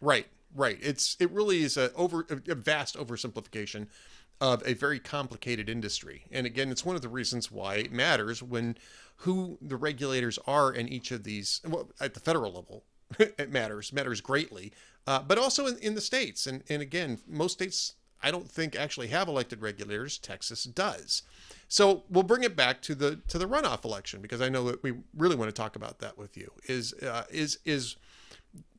[0.00, 0.26] Right.
[0.54, 0.78] Right.
[0.80, 3.86] It's it really is a over a vast oversimplification
[4.40, 6.24] of a very complicated industry.
[6.32, 8.76] And again, it's one of the reasons why it matters when
[9.16, 12.84] who the regulators are in each of these well, at the federal level.
[13.18, 14.72] it matters matters greatly,
[15.08, 16.46] uh, but also in, in the states.
[16.46, 20.18] And and again, most states I don't think actually have elected regulators.
[20.18, 21.22] Texas does.
[21.68, 24.82] So we'll bring it back to the to the runoff election because I know that
[24.82, 26.52] we really want to talk about that with you.
[26.66, 27.96] Is uh, is is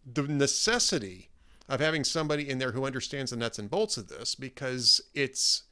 [0.05, 1.29] the necessity
[1.69, 5.63] of having somebody in there who understands the nuts and bolts of this because it's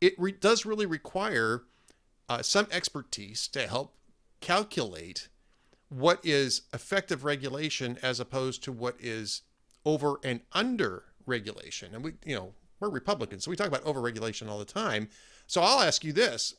[0.00, 1.64] it re- does really require
[2.28, 3.94] uh, some expertise to help
[4.40, 5.28] calculate
[5.88, 9.42] what is effective regulation as opposed to what is
[9.84, 11.94] over and under regulation.
[11.94, 12.52] And we, you know,
[12.84, 15.08] we're Republicans, so we talk about overregulation all the time.
[15.46, 16.54] So I'll ask you this: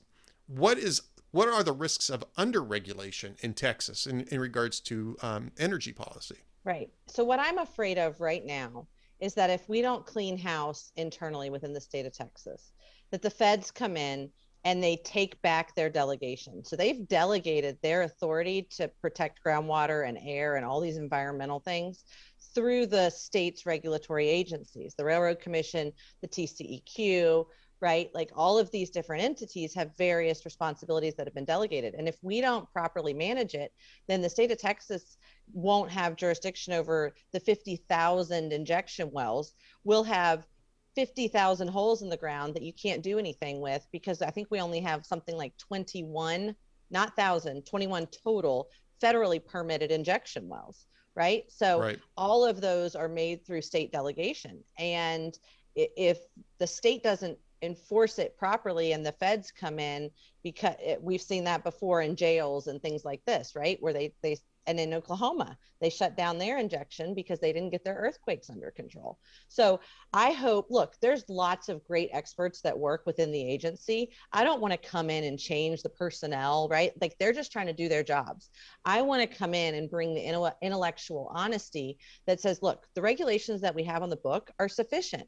[0.47, 5.17] what is what are the risks of under regulation in Texas in, in regards to
[5.21, 6.37] um, energy policy?
[6.63, 6.89] Right.
[7.07, 8.87] So what I'm afraid of right now
[9.19, 12.71] is that if we don't clean house internally within the state of Texas,
[13.11, 14.29] that the feds come in
[14.63, 16.65] and they take back their delegation.
[16.65, 22.03] So they've delegated their authority to protect groundwater and air and all these environmental things
[22.55, 25.91] through the state's regulatory agencies, the Railroad Commission,
[26.21, 27.45] the TCEQ,
[27.81, 28.09] right?
[28.13, 31.93] Like all of these different entities have various responsibilities that have been delegated.
[31.93, 33.73] And if we don't properly manage it,
[34.07, 35.17] then the state of Texas
[35.53, 39.53] won't have jurisdiction over the 50,000 injection wells.
[39.83, 40.47] We'll have
[40.95, 44.61] 50,000 holes in the ground that you can't do anything with because I think we
[44.61, 46.55] only have something like 21,
[46.89, 48.69] not 1,000, 21 total
[49.03, 51.45] federally permitted injection wells, right?
[51.49, 51.99] So right.
[52.17, 54.63] all of those are made through state delegation.
[54.77, 55.37] And
[55.75, 56.19] if
[56.57, 60.11] the state doesn't enforce it properly and the feds come in
[60.43, 64.13] because it, we've seen that before in jails and things like this right where they
[64.21, 68.49] they and in Oklahoma, they shut down their injection because they didn't get their earthquakes
[68.49, 69.19] under control.
[69.47, 69.79] So
[70.13, 74.11] I hope, look, there's lots of great experts that work within the agency.
[74.31, 76.91] I don't want to come in and change the personnel, right?
[77.01, 78.49] Like they're just trying to do their jobs.
[78.85, 83.61] I want to come in and bring the intellectual honesty that says, look, the regulations
[83.61, 85.27] that we have on the book are sufficient.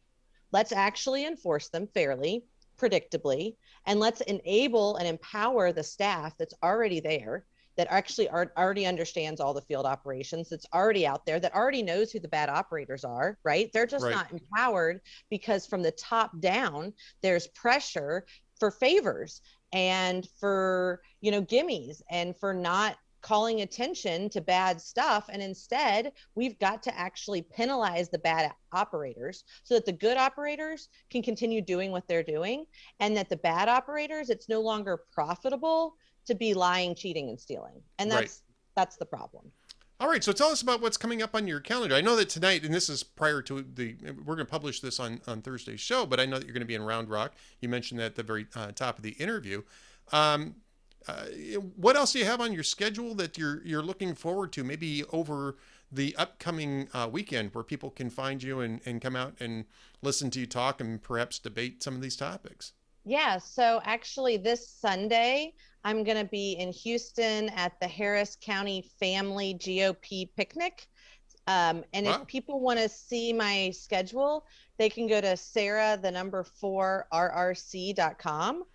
[0.52, 2.45] Let's actually enforce them fairly
[2.80, 7.43] predictably and let's enable and empower the staff that's already there
[7.78, 11.84] that actually are, already understands all the field operations that's already out there that already
[11.84, 14.14] knows who the bad operators are right they're just right.
[14.14, 16.91] not empowered because from the top down
[17.22, 18.26] there's pressure
[18.60, 19.41] for favors
[19.74, 26.14] and for you know gimmies and for not calling attention to bad stuff and instead
[26.36, 31.62] we've got to actually penalize the bad operators so that the good operators can continue
[31.62, 32.66] doing what they're doing
[32.99, 35.95] and that the bad operators it's no longer profitable
[36.28, 37.82] to be lying, cheating, and stealing.
[37.99, 38.32] And that's right.
[38.75, 39.51] that's the problem.
[39.99, 41.95] All right, so tell us about what's coming up on your calendar.
[41.95, 44.99] I know that tonight, and this is prior to the, we're going to publish this
[44.99, 47.34] on on Thursday's show, but I know that you're going to be in Round Rock.
[47.61, 49.63] You mentioned that at the very uh, top of the interview.
[50.11, 50.55] Um,
[51.07, 51.25] uh,
[51.75, 54.63] what else do you have on your schedule that you're you're looking forward to?
[54.63, 55.57] Maybe over
[55.91, 59.65] the upcoming uh, weekend where people can find you and, and come out and
[60.01, 62.73] listen to you talk and perhaps debate some of these topics.
[63.08, 65.53] Yeah, so actually, this Sunday,
[65.86, 70.88] I'm going to be in Houston at the Harris County Family GOP Picnic.
[71.47, 72.20] Um, and wow.
[72.20, 74.45] if people want to see my schedule,
[74.78, 78.66] they can go to Sarah, the number four, RRC.com,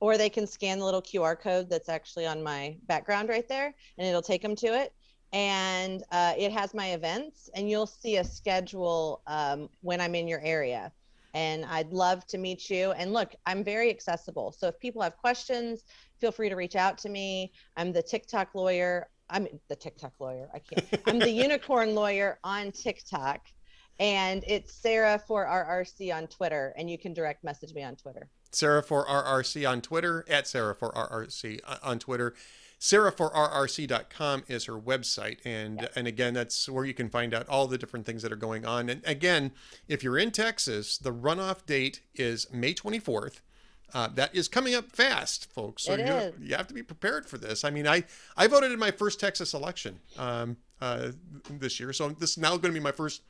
[0.00, 3.74] or they can scan the little QR code that's actually on my background right there,
[3.98, 4.94] and it'll take them to it.
[5.34, 10.28] And uh, it has my events, and you'll see a schedule um, when I'm in
[10.28, 10.90] your area
[11.34, 12.92] and I'd love to meet you.
[12.92, 14.52] And look, I'm very accessible.
[14.52, 15.84] So if people have questions,
[16.20, 17.52] feel free to reach out to me.
[17.76, 19.08] I'm the TikTok lawyer.
[19.30, 20.48] I'm the TikTok lawyer.
[20.52, 20.86] I can't.
[21.06, 23.46] I'm the unicorn lawyer on TikTok.
[23.98, 26.74] And it's Sarah for RRC on Twitter.
[26.76, 28.28] And you can direct message me on Twitter.
[28.50, 32.34] Sarah for RRC on Twitter, at Sarah for RRC uh, on Twitter.
[32.82, 35.38] SarahForRRC.com is her website.
[35.44, 35.88] And, yeah.
[35.94, 38.66] and again, that's where you can find out all the different things that are going
[38.66, 38.88] on.
[38.88, 39.52] And again,
[39.86, 43.40] if you're in Texas, the runoff date is May 24th.
[43.94, 45.84] Uh, that is coming up fast, folks.
[45.84, 46.34] So it you, is.
[46.40, 47.62] you have to be prepared for this.
[47.62, 48.02] I mean, I,
[48.36, 51.12] I voted in my first Texas election um, uh,
[51.50, 53.22] this year, so this is now going to be my first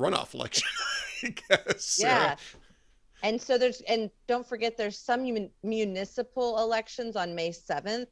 [0.00, 0.66] runoff election,
[1.22, 2.00] I guess.
[2.02, 2.34] Yeah.
[3.22, 8.06] And so there's, and don't forget, there's some municipal elections on May 7th.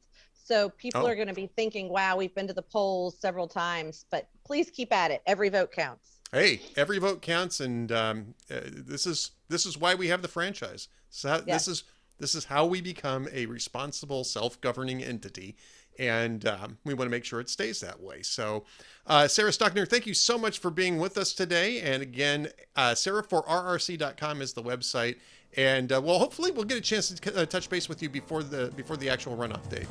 [0.49, 1.07] So people oh.
[1.07, 4.71] are going to be thinking, wow, we've been to the polls several times, but please
[4.71, 5.21] keep at it.
[5.27, 6.17] Every vote counts.
[6.31, 7.59] Hey, every vote counts.
[7.59, 10.87] And um, uh, this is, this is why we have the franchise.
[11.11, 11.65] So yes.
[11.65, 11.83] this is
[12.19, 15.55] this is how we become a responsible, self-governing entity,
[15.97, 18.21] and um, we want to make sure it stays that way.
[18.23, 18.65] So,
[19.07, 21.79] uh, Sarah Stogner, thank you so much for being with us today.
[21.79, 25.15] And again, uh, sarah4rrc.com is the website,
[25.55, 28.43] and uh, well, hopefully, we'll get a chance to uh, touch base with you before
[28.43, 29.87] the before the actual runoff date.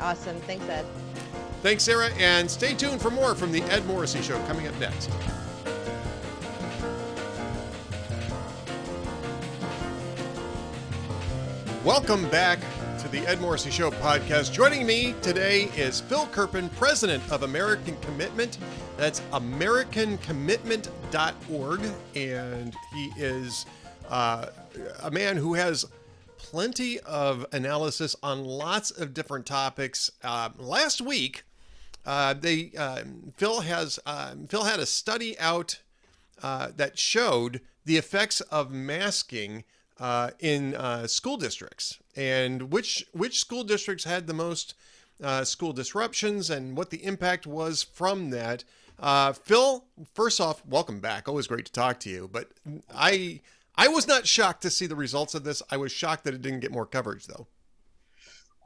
[0.00, 0.84] Awesome, thanks, Ed.
[1.62, 5.10] Thanks, Sarah, and stay tuned for more from the Ed Morrissey Show coming up next.
[11.84, 12.60] Welcome back
[12.98, 14.52] to the Ed Morrissey Show podcast.
[14.52, 18.56] Joining me today is Phil Kerpen, president of American Commitment.
[18.96, 21.80] That's AmericanCommitment.org.
[22.14, 23.66] And he is
[24.08, 24.46] uh,
[25.02, 25.84] a man who has
[26.44, 30.10] plenty of analysis on lots of different topics.
[30.22, 31.42] Uh, last week,
[32.04, 33.02] uh, they uh,
[33.38, 35.80] Phil has um, Phil had a study out
[36.42, 39.64] uh, that showed the effects of masking
[39.98, 44.74] uh, in uh, school districts and which which school districts had the most
[45.44, 48.64] school disruptions and what the impact was from that.
[49.00, 51.26] Uh, Phil, first off, welcome back.
[51.26, 52.28] Always great to talk to you.
[52.30, 52.50] But
[52.94, 53.40] I
[53.76, 55.62] I was not shocked to see the results of this.
[55.70, 57.48] I was shocked that it didn't get more coverage though.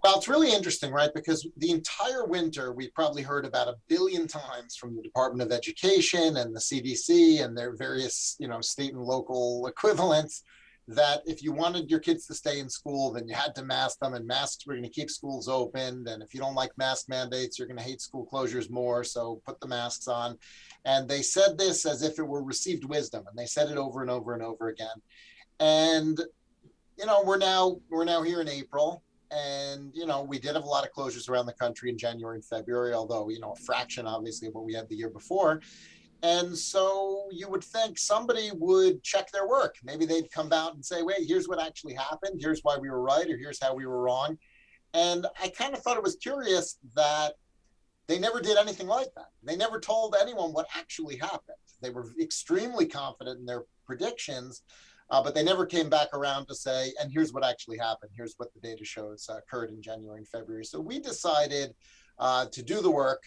[0.05, 1.11] Well, it's really interesting, right?
[1.13, 5.57] Because the entire winter, we probably heard about a billion times from the Department of
[5.57, 10.45] Education and the CDC and their various, you know, state and local equivalents
[10.89, 13.99] that if you wanted your kids to stay in school, then you had to mask
[13.99, 16.07] them, and masks were going to keep schools open.
[16.09, 19.05] And if you don't like mask mandates, you're going to hate school closures more.
[19.05, 20.39] So put the masks on.
[20.87, 24.01] And they said this as if it were received wisdom, and they said it over
[24.01, 24.97] and over and over again.
[25.61, 26.19] And
[26.99, 30.65] you know, we're now we're now here in April, and you know, we did have
[30.65, 33.57] a lot of closures around the country in January and February, although you know, a
[33.57, 35.61] fraction obviously of what we had the year before.
[36.23, 39.77] And so you would think somebody would check their work.
[39.85, 42.41] Maybe they'd come out and say, wait, here's what actually happened.
[42.41, 44.37] Here's why we were right, or here's how we were wrong.
[44.95, 47.35] And I kind of thought it was curious that
[48.09, 49.29] they never did anything like that.
[49.45, 51.57] They never told anyone what actually happened.
[51.83, 54.63] They were extremely confident in their predictions,
[55.11, 58.11] uh, but they never came back around to say, and here's what actually happened.
[58.17, 60.65] Here's what the data shows uh, occurred in January and February.
[60.65, 61.75] So we decided
[62.19, 63.23] uh, to do the work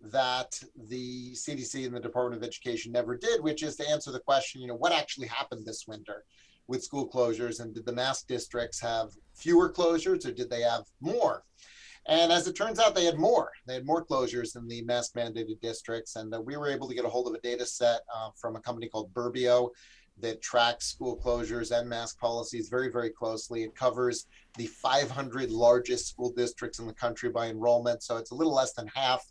[0.00, 4.20] that the CDC and the Department of Education never did, which is to answer the
[4.20, 6.24] question, you know, what actually happened this winter
[6.68, 10.84] with school closures and did the mask districts have fewer closures or did they have
[11.00, 11.42] more?
[12.08, 13.50] And as it turns out, they had more.
[13.66, 16.14] They had more closures than the mask mandated districts.
[16.14, 18.54] And uh, we were able to get a hold of a data set uh, from
[18.54, 19.70] a company called Burbio
[20.18, 23.64] that tracks school closures and mask policies very, very closely.
[23.64, 24.26] It covers
[24.56, 28.02] the 500 largest school districts in the country by enrollment.
[28.02, 29.26] So it's a little less than half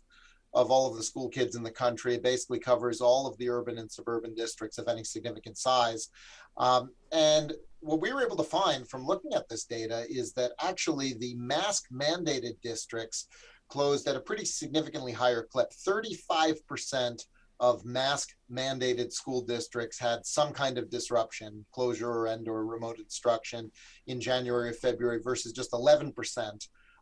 [0.56, 2.14] of all of the school kids in the country.
[2.14, 6.08] It basically covers all of the urban and suburban districts of any significant size.
[6.56, 10.52] Um, and what we were able to find from looking at this data is that
[10.60, 13.28] actually the mask mandated districts
[13.68, 17.22] closed at a pretty significantly higher clip 35%
[17.60, 23.70] of mask mandated school districts had some kind of disruption closure and or remote instruction
[24.08, 26.12] in january or february versus just 11%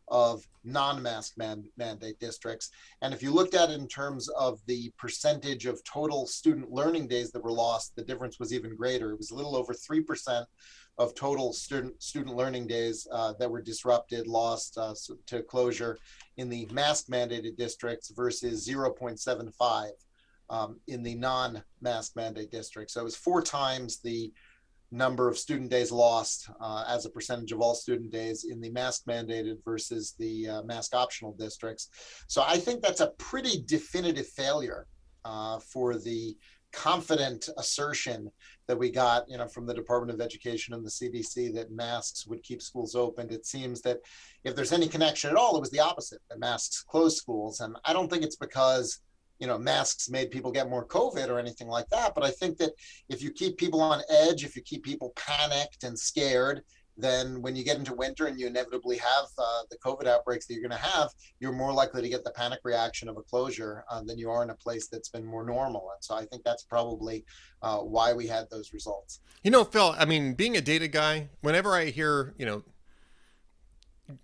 [0.07, 2.69] of non-mask man, mandate districts.
[3.01, 7.07] And if you looked at it in terms of the percentage of total student learning
[7.07, 9.11] days that were lost, the difference was even greater.
[9.11, 10.45] It was a little over 3%
[10.97, 14.93] of total student student learning days uh, that were disrupted, lost uh,
[15.27, 15.97] to closure
[16.37, 19.89] in the mask mandated districts versus 0.75
[20.49, 22.93] um, in the non-mask mandate districts.
[22.93, 24.31] So it was four times the
[24.91, 28.69] number of student days lost uh, as a percentage of all student days in the
[28.69, 31.89] mask mandated versus the uh, mask optional districts.
[32.27, 34.87] So I think that's a pretty definitive failure
[35.23, 36.35] uh, for the
[36.75, 38.29] confident assertion
[38.67, 42.27] that we got, you know, from the Department of Education and the CDC that masks
[42.27, 43.31] would keep schools open.
[43.31, 43.99] It seems that
[44.43, 46.19] if there's any connection at all, it was the opposite.
[46.29, 48.99] That masks closed schools, and I don't think it's because
[49.39, 52.13] you know masks made people get more covid or anything like that.
[52.15, 52.71] But i think that
[53.09, 56.61] if you keep people on edge if you keep people panicked and scared
[56.97, 60.53] then when you get into winter and you inevitably have uh, the covid outbreaks that
[60.53, 61.09] you're going to have
[61.39, 64.43] you're more likely to get the panic reaction of a closure uh, than you are
[64.43, 65.89] in a place that's been more normal.
[65.93, 67.25] And so i think that's probably
[67.61, 69.19] uh, why we had those results.
[69.43, 72.63] You know phil i mean being a data guy whenever i hear you know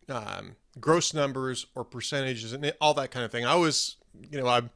[0.09, 3.97] um, gross numbers or percentages and all that kind of thing i always
[4.29, 4.69] you know i'm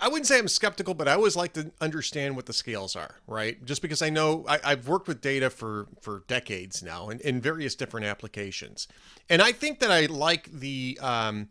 [0.00, 3.16] I wouldn't say I'm skeptical, but I always like to understand what the scales are,
[3.26, 3.64] right?
[3.64, 7.40] Just because I know I, have worked with data for for decades now in, in
[7.40, 8.88] various different applications,
[9.28, 11.48] and I think that I like the um,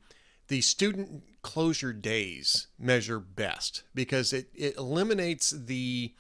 [0.48, 6.14] the student closure days measure best because it it eliminates the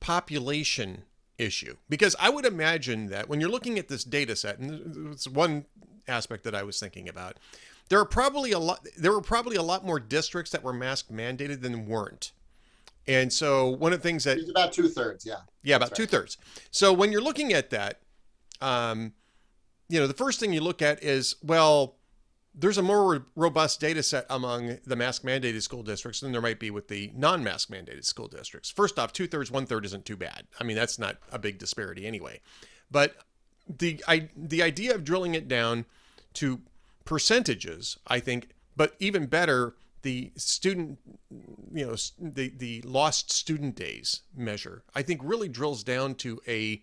[0.00, 1.04] population
[1.38, 1.76] issue.
[1.88, 5.64] Because I would imagine that when you're looking at this data set, and it's one
[6.06, 7.38] aspect that I was thinking about
[7.88, 11.08] there are probably a lot there were probably a lot more districts that were mask
[11.10, 12.32] mandated than weren't.
[13.06, 15.36] And so one of the things that it's about two thirds, yeah.
[15.62, 15.96] Yeah, about right.
[15.96, 16.38] two thirds.
[16.70, 18.00] So when you're looking at that,
[18.60, 19.12] um,
[19.88, 21.96] you know, the first thing you look at is, well,
[22.54, 26.60] there's a more robust data set among the mask mandated school districts than there might
[26.60, 28.70] be with the non-mask mandated school districts.
[28.70, 30.46] First off, two thirds, one third isn't too bad.
[30.60, 32.40] I mean, that's not a big disparity anyway.
[32.90, 33.16] But
[33.68, 35.84] the I, the idea of drilling it down
[36.34, 36.60] to
[37.04, 40.98] percentages, I think, but even better, the student,
[41.72, 46.82] you know, the the lost student days measure, I think, really drills down to a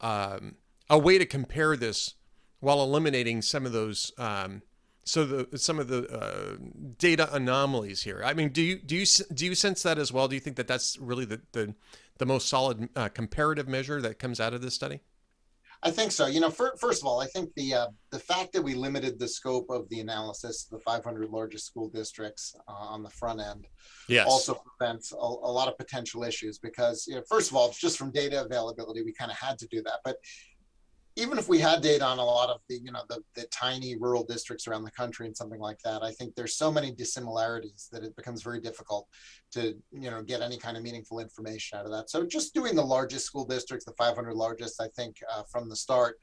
[0.00, 0.56] um,
[0.88, 2.14] a way to compare this
[2.60, 4.12] while eliminating some of those.
[4.18, 4.62] Um,
[5.04, 6.56] so the some of the uh,
[6.98, 8.22] data anomalies here.
[8.24, 10.28] I mean, do you do you do you sense that as well?
[10.28, 11.74] Do you think that that's really the the,
[12.18, 15.00] the most solid uh, comparative measure that comes out of this study?
[15.82, 16.26] I think so.
[16.26, 19.18] You know, for, first of all, I think the uh, the fact that we limited
[19.18, 23.40] the scope of the analysis to the 500 largest school districts uh, on the front
[23.40, 23.66] end
[24.08, 24.26] yes.
[24.28, 27.96] also prevents a, a, lot of potential issues because, you know, first of all, just
[27.96, 30.00] from data availability, we kind of had to do that.
[30.04, 30.16] But
[31.20, 33.96] even if we had data on a lot of the you know the, the tiny
[33.96, 37.88] rural districts around the country and something like that i think there's so many dissimilarities
[37.92, 39.06] that it becomes very difficult
[39.52, 42.74] to you know get any kind of meaningful information out of that so just doing
[42.74, 46.16] the largest school districts the 500 largest i think uh, from the start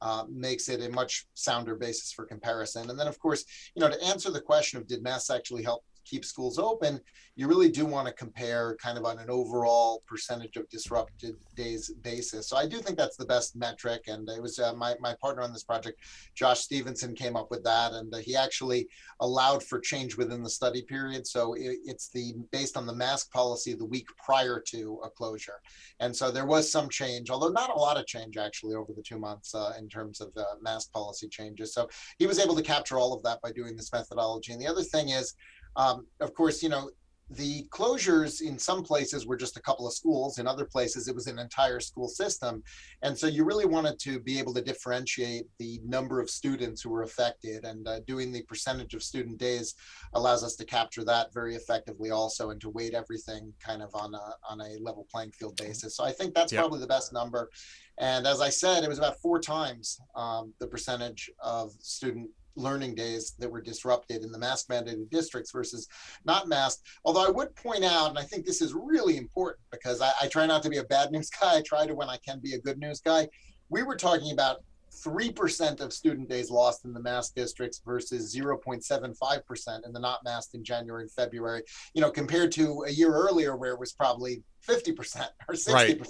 [0.00, 2.90] uh, makes it a much sounder basis for comparison.
[2.90, 3.44] And then, of course,
[3.74, 7.00] you know, to answer the question of did mass actually help keep schools open,
[7.36, 11.90] you really do want to compare kind of on an overall percentage of disrupted days
[12.02, 12.48] basis.
[12.48, 14.04] So I do think that's the best metric.
[14.06, 16.00] And it was uh, my, my partner on this project,
[16.34, 17.92] Josh Stevenson, came up with that.
[17.92, 18.86] And uh, he actually
[19.20, 21.26] allowed for change within the study period.
[21.26, 25.60] So it, it's the based on the mask policy the week prior to a closure.
[26.00, 29.02] And so there was some change, although not a lot of change actually over the
[29.02, 31.74] two months uh, in terms of uh, mask policy changes.
[31.74, 31.88] So
[32.18, 34.52] he was able to capture all of that by doing this methodology.
[34.52, 35.34] And the other thing is,
[35.76, 36.90] um, of course, you know,
[37.30, 40.38] the closures in some places were just a couple of schools.
[40.38, 42.62] In other places it was an entire school system.
[43.02, 46.90] And so you really wanted to be able to differentiate the number of students who
[46.90, 47.64] were affected.
[47.64, 49.74] And uh, doing the percentage of student days
[50.12, 54.14] allows us to capture that very effectively also and to weight everything kind of on
[54.14, 55.96] a on a level playing field basis.
[55.96, 56.60] So i think that's yep.
[56.60, 57.50] probably the best number.
[57.98, 62.94] And as i said it was about four times um, the percentage of student learning
[62.94, 65.88] days that were disrupted in the mask mandated districts versus
[66.24, 66.86] not masked.
[67.04, 70.28] Although I would point out, and I think this is really important because I, I
[70.28, 72.54] try not to be a bad news guy, I try to when I can be
[72.54, 73.28] a good news guy.
[73.68, 74.62] We were talking about
[74.94, 80.54] 3% of student days lost in the mask districts versus 0.75% in the not masked
[80.54, 81.62] in January and February,
[81.94, 86.06] you know, compared to a year earlier where it was probably 50% or 60%, right.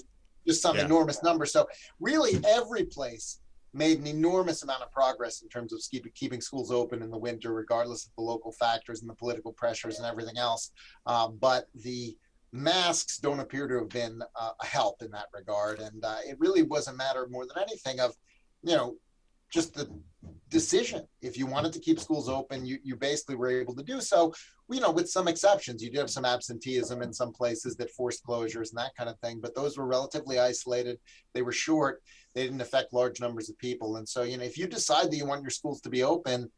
[0.46, 0.84] just some yeah.
[0.84, 1.46] enormous number.
[1.46, 1.66] So
[2.00, 3.40] really every place
[3.74, 7.18] made an enormous amount of progress in terms of keep, keeping schools open in the
[7.18, 10.70] winter, regardless of the local factors and the political pressures and everything else.
[11.06, 12.16] Uh, but the
[12.52, 15.80] masks don't appear to have been uh, a help in that regard.
[15.80, 18.14] And uh, it really was a matter more than anything of,
[18.62, 18.94] you know,
[19.52, 19.90] just the
[20.54, 21.02] decision.
[21.20, 24.32] If you wanted to keep schools open, you, you basically were able to do so,
[24.70, 25.82] you know, with some exceptions.
[25.82, 29.18] You did have some absenteeism in some places that forced closures and that kind of
[29.18, 31.00] thing, but those were relatively isolated.
[31.32, 32.02] They were short.
[32.34, 33.96] They didn't affect large numbers of people.
[33.96, 36.48] And so, you know, if you decide that you want your schools to be open,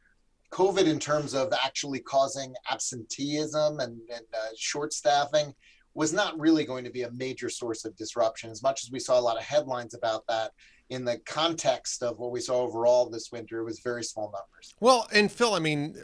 [0.51, 5.53] COVID in terms of actually causing absenteeism and, and uh, short staffing
[5.95, 8.51] was not really going to be a major source of disruption.
[8.51, 10.51] As much as we saw a lot of headlines about that,
[10.89, 14.73] in the context of what we saw overall this winter, it was very small numbers.
[14.79, 15.95] Well, and Phil, I mean,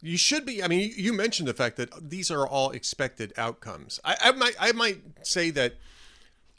[0.00, 0.62] you should be.
[0.62, 4.00] I mean, you mentioned the fact that these are all expected outcomes.
[4.04, 5.74] I, I might, I might say that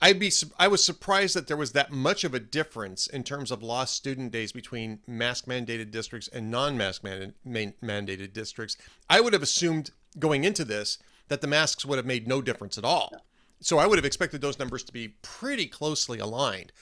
[0.03, 3.51] I'd be, I was surprised that there was that much of a difference in terms
[3.51, 8.75] of lost student days between mask mandated districts and non-mask mandated districts.
[9.09, 10.97] I would have assumed going into this
[11.29, 13.13] that the masks would have made no difference at all.
[13.61, 16.73] So I would have expected those numbers to be pretty closely aligned.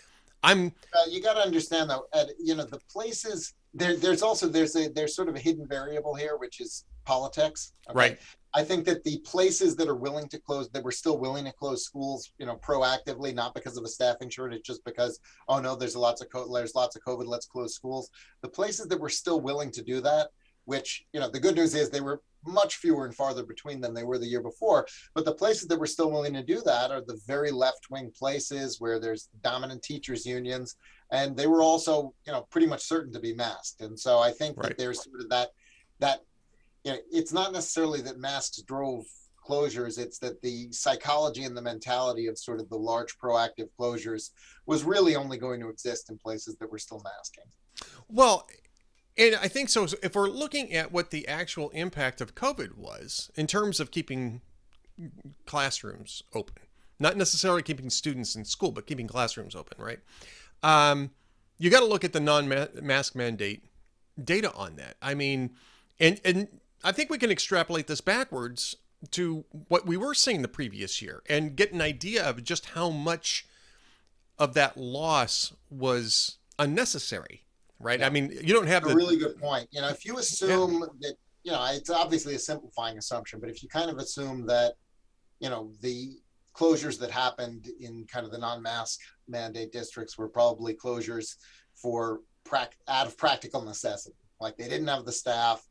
[0.44, 0.68] I'm.
[0.94, 2.06] Uh, you got to understand though,
[2.40, 3.96] you know, the places there.
[3.96, 7.74] There's also there's a there's sort of a hidden variable here, which is politics.
[7.90, 7.98] Okay?
[7.98, 8.20] Right.
[8.54, 11.54] I think that the places that are willing to close, that were still willing to
[11.54, 15.76] close schools, you know, proactively, not because of a staffing shortage, just because, oh no,
[15.76, 18.10] there's lots of co- there's lots of COVID, let's close schools.
[18.42, 20.30] The places that were still willing to do that,
[20.66, 23.94] which you know, the good news is they were much fewer and farther between than
[23.94, 24.88] they were the year before.
[25.14, 28.12] But the places that were still willing to do that are the very left wing
[28.18, 30.76] places where there's dominant teachers unions,
[31.12, 33.82] and they were also, you know, pretty much certain to be masked.
[33.82, 34.70] And so I think right.
[34.70, 35.50] that there's sort of that
[36.00, 36.22] that
[36.84, 39.06] you know, it's not necessarily that masks drove
[39.48, 44.30] closures it's that the psychology and the mentality of sort of the large proactive closures
[44.66, 47.52] was really only going to exist in places that were still masking
[48.08, 48.48] well
[49.18, 49.88] and I think so.
[50.02, 54.42] If we're looking at what the actual impact of COVID was in terms of keeping
[55.46, 56.64] classrooms open,
[57.00, 60.00] not necessarily keeping students in school, but keeping classrooms open, right?
[60.64, 61.12] Um,
[61.58, 63.64] you got to look at the non-mask mandate
[64.24, 64.96] data on that.
[65.02, 65.52] I mean,
[66.00, 66.48] and and
[66.84, 68.76] I think we can extrapolate this backwards
[69.12, 72.90] to what we were seeing the previous year and get an idea of just how
[72.90, 73.48] much
[74.38, 77.44] of that loss was unnecessary
[77.82, 78.00] right?
[78.00, 78.08] Yeah.
[78.08, 79.68] I mean, you don't have a really good point.
[79.72, 80.88] You know, if you assume yeah.
[81.02, 84.74] that, you know, it's obviously a simplifying assumption, but if you kind of assume that,
[85.40, 86.18] you know, the
[86.56, 91.36] closures that happened in kind of the non-mask mandate districts were probably closures
[91.76, 94.16] for prac- out of practical necessity.
[94.40, 95.66] Like they didn't have the staff,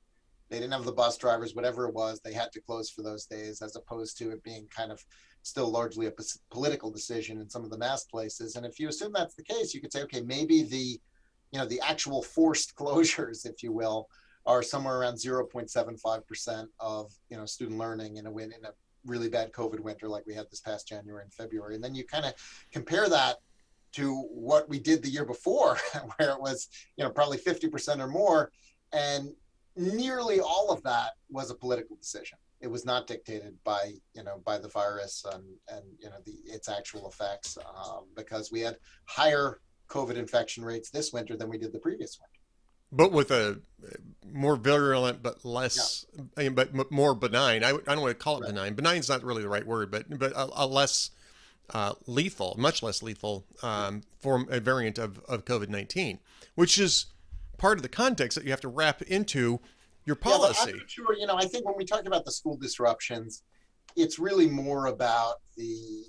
[0.49, 3.27] they didn't have the bus drivers, whatever it was, they had to close for those
[3.27, 5.05] days, as opposed to it being kind of
[5.43, 6.13] still largely a
[6.51, 8.57] political decision in some of the mass places.
[8.57, 11.01] And if you assume that's the case, you could say, okay, maybe the
[11.53, 14.09] you know, the actual forced closures, if you will,
[14.47, 18.71] are somewhere around 0.75% of, you know, student learning in a win in a
[19.07, 21.75] really bad COVID winter like we had this past January and February.
[21.75, 22.35] And then you kind of
[22.73, 23.37] compare that
[23.93, 25.79] to what we did the year before,
[26.17, 28.51] where it was, you know, probably 50% or more.
[28.93, 29.31] And
[29.77, 32.39] nearly all of that was a political decision.
[32.61, 36.33] It was not dictated by, you know, by the virus and, and you know, the,
[36.45, 38.77] its actual effects um, because we had
[39.07, 39.61] higher
[39.91, 42.41] COVID infection rates this winter than we did the previous winter.
[42.93, 43.61] But with a
[44.33, 46.49] more virulent, but less, yeah.
[46.49, 47.63] but more benign.
[47.63, 48.49] I, I don't want to call it right.
[48.49, 48.75] benign.
[48.75, 51.11] Benign is not really the right word, but but a, a less
[51.73, 56.19] uh, lethal, much less lethal um, form, a variant of, of COVID nineteen,
[56.57, 57.07] which is
[57.59, 59.61] part of the context that you have to wrap into
[60.05, 60.73] your policy.
[60.75, 61.17] Yeah, sure.
[61.17, 63.45] You know, I think when we talk about the school disruptions,
[63.95, 66.07] it's really more about the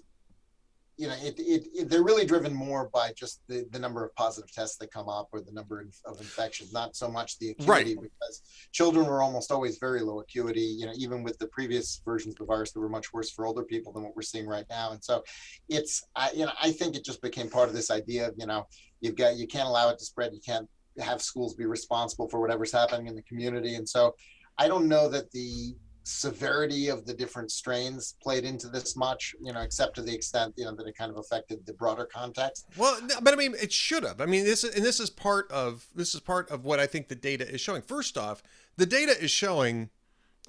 [1.02, 4.14] you know, it, it, it, they're really driven more by just the, the number of
[4.14, 7.95] positive tests that come up or the number of infections, not so much the acuity,
[7.95, 7.97] right.
[7.99, 10.62] because children were almost always very low acuity.
[10.62, 13.47] You know, even with the previous versions of the virus, that were much worse for
[13.47, 14.91] older people than what we're seeing right now.
[14.91, 15.24] And so,
[15.70, 18.45] it's I, you know, I think it just became part of this idea of you
[18.45, 18.68] know,
[18.99, 22.39] you've got you can't allow it to spread, you can't have schools be responsible for
[22.39, 24.14] whatever's happening in the community, and so
[24.60, 25.74] I don't know that the
[26.04, 30.54] severity of the different strains played into this much, you know, except to the extent,
[30.58, 32.66] you know, that it kind of affected the broader context.
[32.76, 34.20] Well, but I mean, it should have.
[34.20, 37.08] I mean, this and this is part of this is part of what I think
[37.08, 37.82] the data is showing.
[37.84, 38.41] First off,
[38.78, 39.89] the data is showing,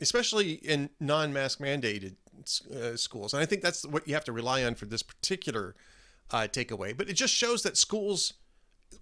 [0.00, 2.16] especially in non-mask mandated
[2.74, 5.74] uh, schools, and I think that's what you have to rely on for this particular
[6.30, 6.96] uh, takeaway.
[6.96, 8.32] But it just shows that schools,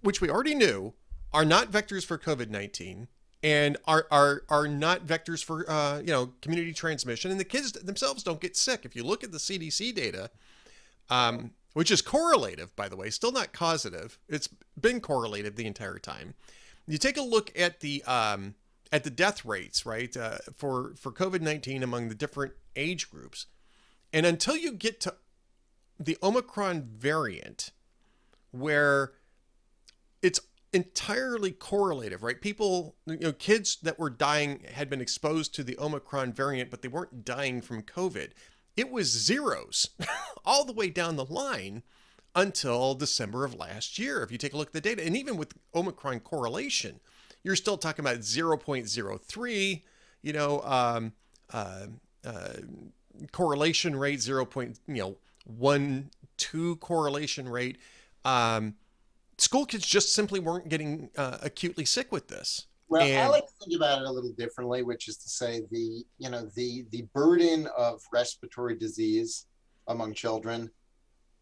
[0.01, 0.93] which we already knew,
[1.31, 3.07] are not vectors for COVID nineteen
[3.43, 7.71] and are are are not vectors for uh, you know community transmission, and the kids
[7.71, 8.85] themselves don't get sick.
[8.85, 10.29] If you look at the CDC data,
[11.09, 14.19] um, which is correlative, by the way, still not causative.
[14.27, 16.33] It's been correlated the entire time.
[16.87, 18.55] You take a look at the um,
[18.91, 23.47] at the death rates, right, uh, for for COVID nineteen among the different age groups,
[24.13, 25.15] and until you get to
[25.99, 27.71] the Omicron variant,
[28.51, 29.13] where
[30.21, 30.39] it's
[30.73, 32.39] entirely correlative, right?
[32.39, 36.81] People, you know, kids that were dying had been exposed to the Omicron variant, but
[36.81, 38.29] they weren't dying from COVID.
[38.77, 39.89] It was zeros
[40.45, 41.83] all the way down the line
[42.35, 44.23] until December of last year.
[44.23, 47.01] If you take a look at the data, and even with Omicron correlation,
[47.43, 49.81] you're still talking about 0.03,
[50.21, 51.13] you know, um,
[51.51, 51.87] uh,
[52.25, 52.53] uh,
[53.31, 54.45] correlation rate, 0.
[54.45, 57.77] Point, you know, one two correlation rate.
[58.23, 58.75] Um,
[59.41, 62.67] school kids just simply weren't getting uh, acutely sick with this.
[62.89, 65.61] Well, and, I like to think about it a little differently, which is to say
[65.71, 69.47] the you know the the burden of respiratory disease
[69.87, 70.69] among children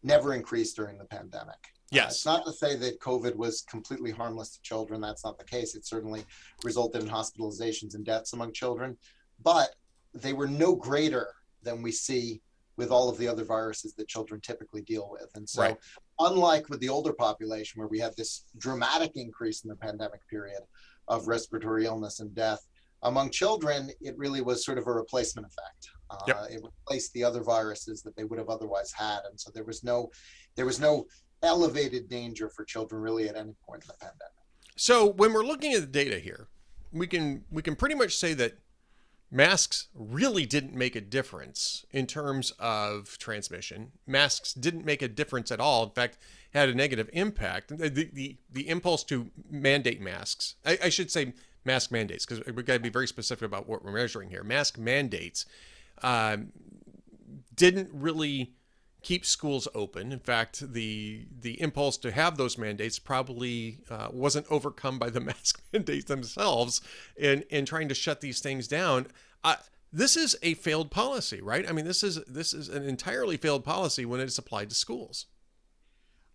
[0.02, 1.58] never increased during the pandemic.
[1.90, 2.04] Yes.
[2.04, 5.00] Uh, it's not to say that COVID was completely harmless to children.
[5.00, 5.74] That's not the case.
[5.74, 6.24] It certainly
[6.64, 8.96] resulted in hospitalizations and deaths among children,
[9.42, 9.70] but
[10.14, 12.40] they were no greater than we see
[12.80, 15.28] with all of the other viruses that children typically deal with.
[15.34, 15.76] And so, right.
[16.18, 20.62] unlike with the older population, where we had this dramatic increase in the pandemic period
[21.06, 22.66] of respiratory illness and death,
[23.02, 25.90] among children, it really was sort of a replacement effect.
[26.08, 26.36] Uh, yep.
[26.50, 29.84] It replaced the other viruses that they would have otherwise had, and so there was
[29.84, 30.10] no,
[30.56, 31.06] there was no
[31.42, 34.40] elevated danger for children really at any point in the pandemic.
[34.76, 36.48] So when we're looking at the data here,
[36.92, 38.54] we can we can pretty much say that
[39.30, 43.92] masks really didn't make a difference in terms of transmission.
[44.06, 45.84] Masks didn't make a difference at all.
[45.84, 46.18] In fact,
[46.52, 47.76] had a negative impact.
[47.76, 51.32] The the, the impulse to mandate masks, I, I should say
[51.64, 54.42] mask mandates, because we've got to be very specific about what we're measuring here.
[54.42, 55.46] Mask mandates
[56.02, 56.52] um,
[57.54, 58.54] didn't really
[59.02, 60.12] keep schools open.
[60.12, 65.20] In fact, the the impulse to have those mandates probably uh, wasn't overcome by the
[65.30, 66.80] mask mandates themselves
[67.16, 69.06] in in trying to shut these things down.
[69.42, 69.56] Uh,
[69.92, 71.68] this is a failed policy, right?
[71.68, 75.26] I mean, this is this is an entirely failed policy when it's applied to schools.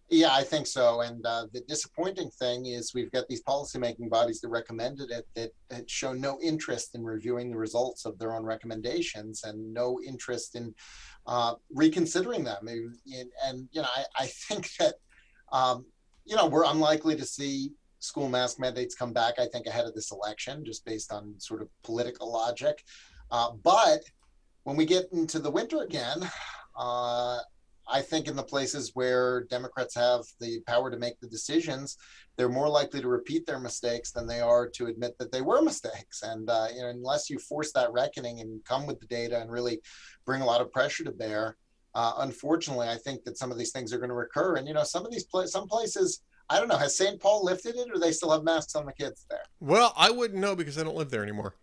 [0.09, 1.01] Yeah, I think so.
[1.01, 5.51] And uh, the disappointing thing is we've got these policymaking bodies that recommended it that,
[5.89, 10.73] show no interest in reviewing the results of their own recommendations and no interest in
[11.25, 12.67] uh, reconsidering them.
[12.67, 12.95] And,
[13.45, 14.95] and, you know, I, I think that,
[15.51, 15.85] um,
[16.23, 19.95] you know, we're unlikely to see school mask mandates come back, I think, ahead of
[19.95, 22.83] this election, just based on sort of political logic.
[23.31, 24.01] Uh, but
[24.63, 26.19] when we get into the winter again,
[26.77, 27.39] uh,
[27.87, 31.97] I think in the places where Democrats have the power to make the decisions,
[32.35, 35.61] they're more likely to repeat their mistakes than they are to admit that they were
[35.63, 36.23] mistakes.
[36.23, 39.51] And uh, you know, unless you force that reckoning and come with the data and
[39.51, 39.81] really
[40.25, 41.57] bring a lot of pressure to bear,
[41.93, 44.55] uh, unfortunately, I think that some of these things are going to recur.
[44.55, 46.21] And you know, some of these pla- some places.
[46.47, 46.77] I don't know.
[46.77, 47.19] Has St.
[47.19, 49.41] Paul lifted it, or they still have masks on the kids there?
[49.59, 51.55] Well, I wouldn't know because I don't live there anymore.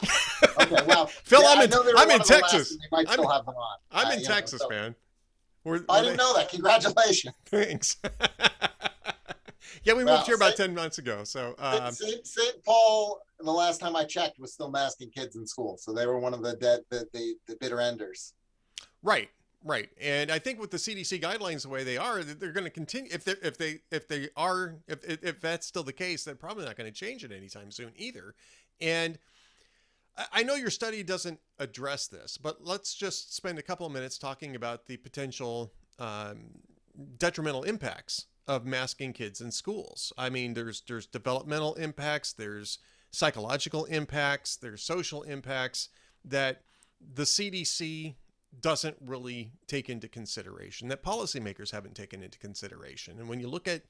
[0.61, 2.77] okay, well, Phil, yeah, I'm in, I'm in Texas.
[2.93, 3.21] I'm,
[3.93, 4.97] I'm in Texas, man.
[5.65, 6.23] Were, were I didn't they...
[6.23, 6.49] know that.
[6.51, 7.35] Congratulations.
[7.47, 7.97] Thanks.
[9.85, 11.25] yeah, we moved here about Saint, 10 months ago.
[11.25, 11.93] So um...
[11.93, 12.27] St.
[12.27, 12.65] St.
[12.65, 15.77] Paul, the last time I checked, was still masking kids in school.
[15.79, 18.35] So they were one of the dead, the, the, the bitter enders.
[19.03, 19.29] Right.
[19.65, 22.71] Right, and I think with the CDC guidelines the way they are, they're going to
[22.71, 23.09] continue.
[23.15, 26.65] If they if they if they are if if that's still the case, they're probably
[26.65, 28.35] not going to change it anytime soon either.
[28.81, 29.19] And
[30.33, 34.19] I know your study doesn't address this, but let's just spend a couple of minutes
[34.19, 36.51] talking about the potential um,
[37.19, 40.13] detrimental impacts of masking kids in schools.
[40.19, 42.79] I mean, there's there's developmental impacts, there's
[43.11, 45.89] psychological impacts, there's social impacts
[46.25, 46.63] that
[47.15, 48.15] the CDC
[48.61, 53.19] doesn't really take into consideration, that policymakers haven't taken into consideration.
[53.19, 53.83] And when you look at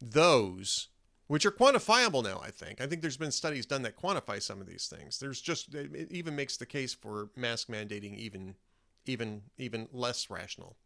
[0.00, 0.88] those,
[1.32, 2.82] which are quantifiable now, I think.
[2.82, 5.18] I think there's been studies done that quantify some of these things.
[5.18, 8.54] There's just it even makes the case for mask mandating even
[9.06, 10.76] even even less rational.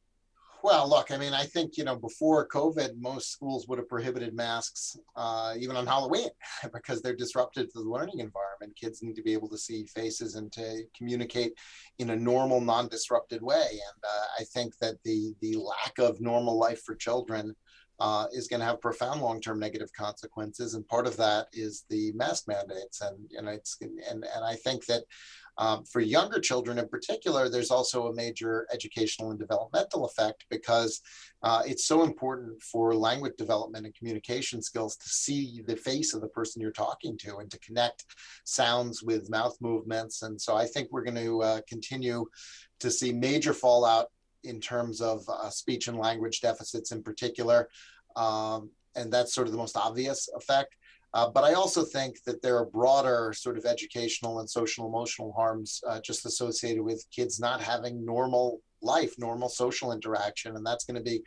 [0.62, 4.34] Well, look, I mean, I think you know before COVID, most schools would have prohibited
[4.34, 6.28] masks uh, even on Halloween
[6.72, 8.76] because they're disruptive to the learning environment.
[8.80, 11.54] Kids need to be able to see faces and to communicate
[11.98, 13.66] in a normal, non-disrupted way.
[13.68, 17.56] And uh, I think that the the lack of normal life for children
[17.98, 22.12] uh, is going to have profound long-term negative consequences, and part of that is the
[22.12, 23.00] mask mandates.
[23.00, 25.04] And and it's and and I think that
[25.58, 31.00] um, for younger children in particular, there's also a major educational and developmental effect because
[31.42, 36.20] uh, it's so important for language development and communication skills to see the face of
[36.20, 38.04] the person you're talking to and to connect
[38.44, 40.22] sounds with mouth movements.
[40.22, 42.26] And so I think we're going to uh, continue
[42.80, 44.08] to see major fallout
[44.46, 47.68] in terms of uh, speech and language deficits in particular.
[48.16, 50.76] Um, and that's sort of the most obvious effect.
[51.14, 55.32] Uh, but I also think that there are broader sort of educational and social emotional
[55.32, 60.84] harms uh, just associated with kids not having normal life, normal social interaction, and that's
[60.84, 61.22] going to be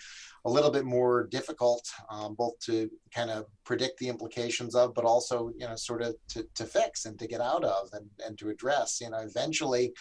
[0.45, 5.05] a little bit more difficult, um, both to kind of predict the implications of, but
[5.05, 8.37] also you know sort of to, to fix and to get out of and, and
[8.37, 8.99] to address.
[9.01, 9.93] You know, eventually,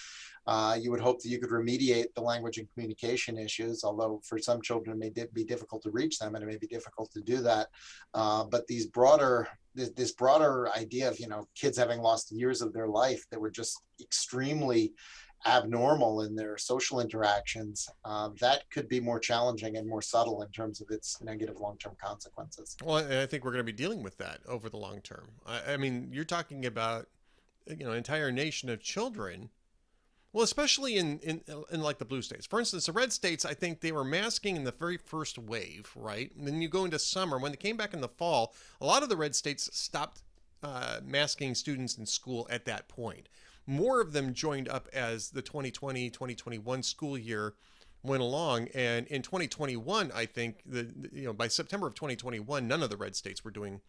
[0.49, 4.39] uh, you would hope that you could remediate the language and communication issues, although for
[4.39, 7.13] some children it may di- be difficult to reach them and it may be difficult
[7.13, 7.67] to do that.
[8.15, 12.63] Uh, but these broader, this, this, broader idea of, you know, kids having lost years
[12.63, 14.95] of their life that were just extremely
[15.47, 20.49] abnormal in their social interactions, uh, that could be more challenging and more subtle in
[20.51, 22.77] terms of its negative long-term consequences.
[22.83, 25.29] Well, I think we're going to be dealing with that over the long term.
[25.47, 27.09] I, I mean, you're talking about,
[27.67, 29.51] you know, an entire nation of children
[30.33, 32.47] well, especially in, in in like the blue states.
[32.47, 35.91] For instance, the red states, I think they were masking in the very first wave,
[35.97, 36.31] right?
[36.37, 37.39] And then you go into summer.
[37.39, 40.23] When they came back in the fall, a lot of the red states stopped
[40.63, 43.29] uh, masking students in school at that point.
[43.69, 47.55] More of them joined up as the 2020 2021 school year
[48.03, 48.69] went along.
[48.75, 52.97] And in 2021, I think the you know by September of 2021, none of the
[52.97, 53.81] red states were doing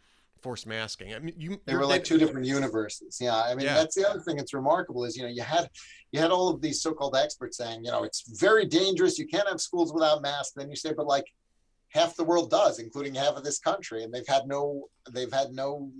[0.41, 1.13] forced masking.
[1.13, 3.19] I mean, you they were like two different universes.
[3.21, 3.75] Yeah, I mean yeah.
[3.75, 5.69] that's the other thing that's remarkable is you know you had
[6.11, 9.17] you had all of these so-called experts saying you know it's very dangerous.
[9.17, 10.53] You can't have schools without masks.
[10.55, 11.25] Then you say, but like
[11.89, 15.51] half the world does, including half of this country, and they've had no they've had
[15.51, 15.91] no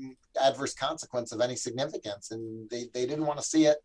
[0.42, 3.78] adverse consequence of any significance, and they they didn't want to see it.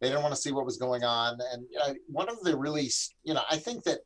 [0.00, 1.38] They didn't want to see what was going on.
[1.52, 2.90] And you know, one of the really
[3.24, 4.00] you know I think that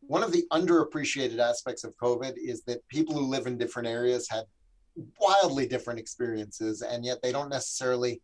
[0.00, 4.28] one of the underappreciated aspects of COVID is that people who live in different areas
[4.28, 4.44] had
[5.20, 8.20] wildly different experiences, and yet they don't necessarily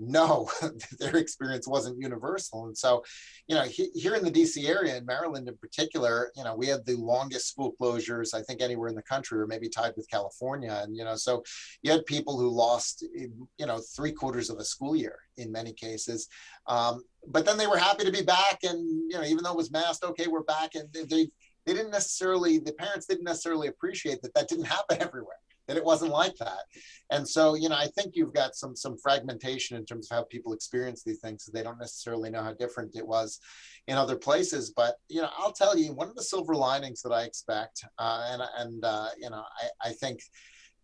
[0.00, 0.50] know
[0.98, 2.66] their experience wasn't universal.
[2.66, 3.04] And so,
[3.46, 6.66] you know, he, here in the DC area, in Maryland in particular, you know, we
[6.66, 10.10] had the longest school closures, I think, anywhere in the country, or maybe tied with
[10.10, 10.80] California.
[10.82, 11.42] And, you know, so
[11.82, 15.72] you had people who lost, you know, three quarters of a school year in many
[15.72, 16.28] cases.
[16.66, 18.60] Um, but then they were happy to be back.
[18.62, 18.80] And,
[19.10, 20.74] you know, even though it was masked, okay, we're back.
[20.74, 21.30] And they,
[21.66, 25.36] they didn't necessarily, the parents didn't necessarily appreciate that that didn't happen everywhere
[25.70, 26.64] that it wasn't like that.
[27.12, 30.24] And so, you know, I think you've got some some fragmentation in terms of how
[30.24, 31.44] people experience these things.
[31.44, 33.38] So they don't necessarily know how different it was
[33.86, 34.72] in other places.
[34.74, 38.26] But you know, I'll tell you one of the silver linings that I expect, uh,
[38.32, 40.22] and and uh, you know, I, I think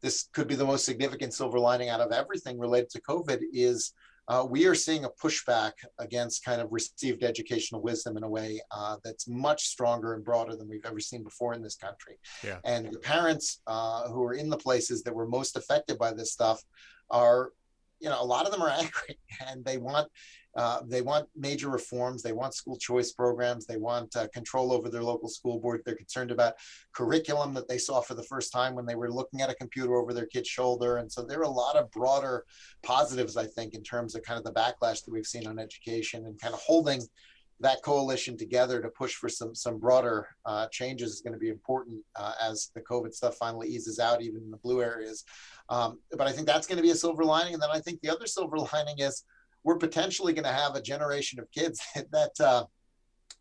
[0.02, 3.92] this could be the most significant silver lining out of everything related to COVID is
[4.28, 8.60] uh, we are seeing a pushback against kind of received educational wisdom in a way
[8.70, 12.18] uh, that's much stronger and broader than we've ever seen before in this country.
[12.42, 12.58] Yeah.
[12.64, 16.32] And the parents uh, who are in the places that were most affected by this
[16.32, 16.62] stuff
[17.10, 17.50] are,
[18.00, 19.18] you know, a lot of them are angry
[19.48, 20.08] and they want
[20.56, 22.22] uh, they want major reforms.
[22.22, 23.66] They want school choice programs.
[23.66, 25.82] They want uh, control over their local school board.
[25.84, 26.54] They're concerned about
[26.92, 29.96] curriculum that they saw for the first time when they were looking at a computer
[29.96, 30.96] over their kid's shoulder.
[30.96, 32.44] And so there are a lot of broader
[32.82, 36.24] positives, I think, in terms of kind of the backlash that we've seen on education
[36.24, 37.02] and kind of holding
[37.60, 41.48] that coalition together to push for some some broader uh, changes is going to be
[41.48, 45.24] important uh, as the COVID stuff finally eases out, even in the blue areas.
[45.70, 47.54] Um, but I think that's going to be a silver lining.
[47.54, 49.24] And then I think the other silver lining is
[49.66, 52.64] we're potentially going to have a generation of kids that uh,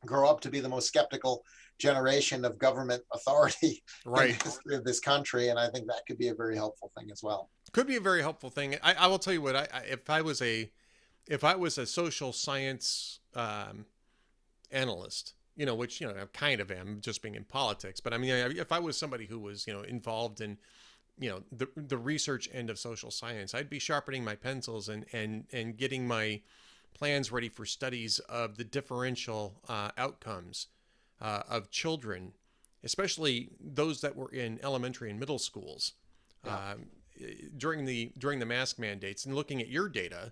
[0.05, 1.45] grow up to be the most skeptical
[1.77, 4.31] generation of government authority right.
[4.31, 5.49] in the history of this country.
[5.49, 7.49] And I think that could be a very helpful thing as well.
[7.71, 8.75] Could be a very helpful thing.
[8.81, 10.69] I, I will tell you what, I, I, if I was a,
[11.27, 13.85] if I was a social science um,
[14.71, 18.13] analyst, you know, which, you know, I kind of am just being in politics, but
[18.13, 20.57] I mean, if I was somebody who was, you know, involved in,
[21.19, 25.05] you know the the research end of social science i'd be sharpening my pencils and
[25.13, 26.41] and and getting my
[26.93, 30.67] plans ready for studies of the differential uh, outcomes
[31.21, 32.33] uh, of children
[32.83, 35.93] especially those that were in elementary and middle schools
[36.45, 36.71] yeah.
[36.71, 36.85] um,
[37.57, 40.31] during the during the mask mandates and looking at your data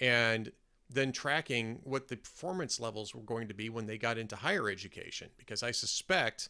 [0.00, 0.52] and
[0.88, 4.68] then tracking what the performance levels were going to be when they got into higher
[4.68, 6.48] education because i suspect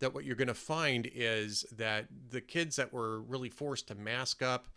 [0.00, 3.94] that what you're going to find is that the kids that were really forced to
[3.94, 4.68] mask up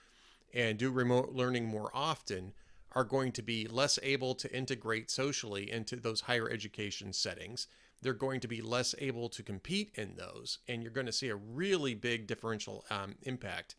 [0.54, 2.54] and do remote learning more often
[2.94, 7.68] are going to be less able to integrate socially into those higher education settings.
[8.02, 11.30] They're going to be less able to compete in those, and you're going to see
[11.30, 13.76] a really big differential um, impact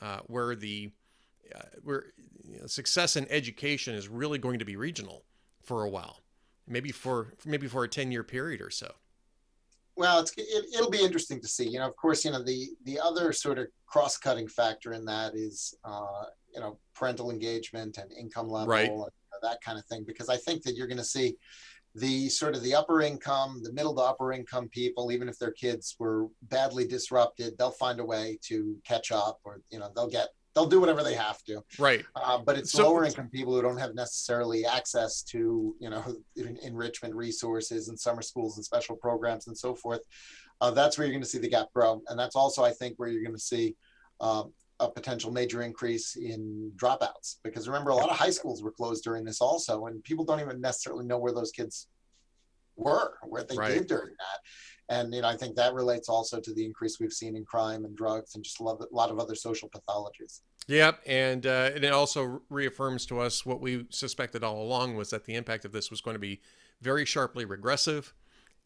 [0.00, 0.90] uh, where the
[1.54, 2.04] uh, where
[2.42, 5.24] you know, success in education is really going to be regional
[5.62, 6.20] for a while,
[6.66, 8.92] maybe for maybe for a 10 year period or so
[9.96, 11.68] well, it's it, will be interesting to see.
[11.68, 15.04] You know, of course, you know the the other sort of cross cutting factor in
[15.04, 18.90] that is uh, you know parental engagement and income level right.
[18.90, 19.04] and
[19.42, 20.04] that kind of thing.
[20.06, 21.36] Because I think that you're going to see
[21.94, 25.52] the sort of the upper income, the middle to upper income people, even if their
[25.52, 30.08] kids were badly disrupted, they'll find a way to catch up, or you know they'll
[30.08, 31.62] get they'll do whatever they have to.
[31.78, 32.04] Right.
[32.14, 36.02] Uh, but it's So- lower income people who don't have necessarily access to you know
[36.38, 40.00] en- enrichment resources and summer schools and special programs and so forth.
[40.60, 42.94] Uh, that's where you're going to see the gap grow, and that's also I think
[42.98, 43.76] where you're going to see.
[44.20, 48.72] Um, a potential major increase in dropouts because remember a lot of high schools were
[48.72, 51.86] closed during this also and people don't even necessarily know where those kids
[52.76, 53.74] were where they Right.
[53.78, 54.40] did during that
[54.88, 57.84] and you know i think that relates also to the increase we've seen in crime
[57.84, 61.92] and drugs and just a lot of other social pathologies Yep, and uh, and it
[61.92, 65.90] also reaffirms to us what we suspected all along was that the impact of this
[65.90, 66.40] was going to be
[66.80, 68.14] very sharply regressive,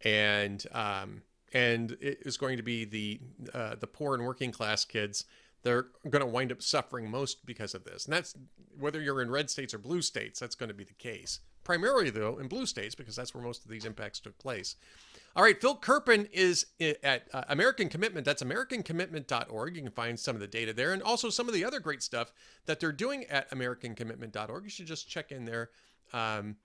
[0.04, 3.20] and um, and it is going to be the
[3.52, 5.24] uh, the poor and working class kids.
[5.64, 8.34] They're going to wind up suffering most because of this, and that's
[8.78, 10.38] whether you're in red states or blue states.
[10.38, 11.40] That's going to be the case.
[11.64, 14.76] Primarily, though, in blue states because that's where most of these impacts took place.
[15.36, 16.66] All right, Phil Kerpen is
[17.02, 18.24] at uh, American Commitment.
[18.24, 19.76] That's AmericanCommitment.org.
[19.76, 22.02] You can find some of the data there and also some of the other great
[22.02, 22.32] stuff
[22.66, 24.64] that they're doing at AmericanCommitment.org.
[24.64, 25.70] You should just check in there.
[26.12, 26.56] Um,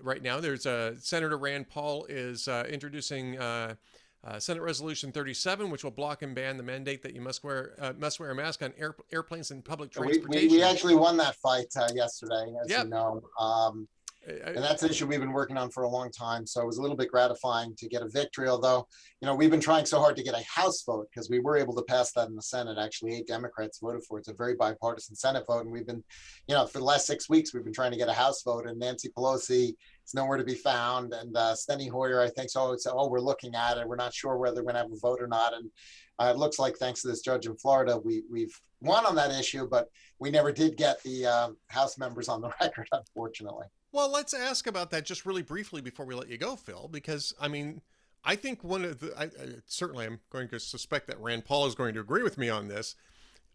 [0.00, 3.74] right now, there's uh, Senator Rand Paul is uh, introducing uh,
[4.22, 7.72] uh, Senate Resolution 37, which will block and ban the mandate that you must wear
[7.80, 10.50] uh, must wear a mask on air, airplanes and public we, we, transportation.
[10.52, 12.84] we actually won that fight uh, yesterday as Yep.
[12.84, 13.88] you know um,
[14.26, 16.46] and that's an issue we've been working on for a long time.
[16.46, 18.86] So it was a little bit gratifying to get a victory although
[19.20, 21.56] you know we've been trying so hard to get a house vote because we were
[21.56, 22.76] able to pass that in the senate.
[22.78, 24.22] Actually eight democrats voted for it.
[24.22, 25.64] It's a very bipartisan senate vote.
[25.64, 26.04] And we've been
[26.48, 28.66] you know for the last six weeks we've been trying to get a house vote.
[28.66, 31.14] And nancy pelosi is nowhere to be found.
[31.14, 33.88] And uh, steny hoyer i think so it's oh we're looking at it.
[33.88, 35.54] We're not sure whether we're going to have a vote or not.
[35.54, 35.70] And
[36.18, 39.30] uh, it looks like thanks to this judge in florida we, we've won on that
[39.30, 44.10] issue but we never did get the uh, house members on the record unfortunately Well,
[44.10, 47.48] let's ask about that just really briefly before we let you go, Phil, because I
[47.48, 47.80] mean,
[48.24, 49.30] I think one of the, I, I,
[49.66, 52.68] certainly I'm going to suspect that Rand Paul is going to agree with me on
[52.68, 52.94] this.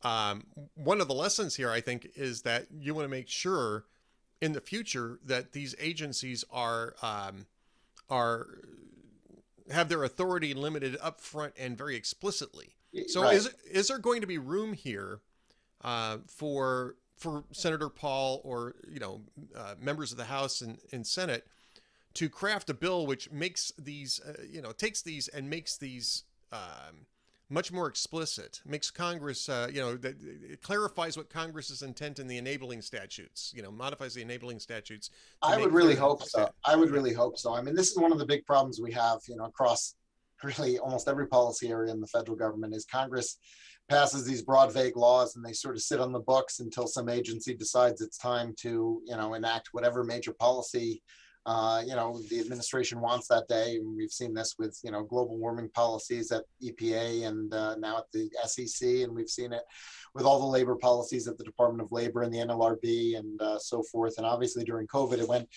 [0.04, 3.86] Um, one of the lessons here, I think, is that you want to make sure
[4.42, 7.46] in the future that these agencies are, um,
[8.10, 8.48] are,
[9.72, 12.76] have their authority limited up front and very explicitly.
[13.08, 13.36] So Right.
[13.36, 15.20] is is there going to be room here
[15.84, 19.22] uh, for for Senator Paul or you know
[19.56, 21.48] uh, members of the House and, and Senate
[22.16, 26.24] to craft a bill which makes these uh, you know takes these and makes these
[26.52, 27.06] um,
[27.50, 32.28] much more explicit, makes Congress uh, you know that it clarifies what Congress's intent in
[32.28, 35.10] the enabling statutes, you know modifies the enabling statutes.
[35.42, 36.50] I would really hope so.
[36.64, 37.54] I would really hope so.
[37.54, 39.96] I mean, this is one of the big problems we have, you know, across
[40.44, 43.38] really almost every policy area in the federal government is Congress
[43.90, 47.10] passes these broad, vague laws and they sort of sit on the books until some
[47.10, 51.02] agency decides it's time to, you know, enact whatever major policy,
[51.46, 53.76] uh, you know, the administration wants that day.
[53.76, 58.00] And we've seen this with, you know, global warming policies at EPA and uh, now
[58.00, 59.62] at the SEC, and we've seen it
[60.16, 63.60] with all the labor policies at the Department of Labor and the NLRB and uh,
[63.60, 64.16] so forth.
[64.18, 65.48] And obviously during COVID, it went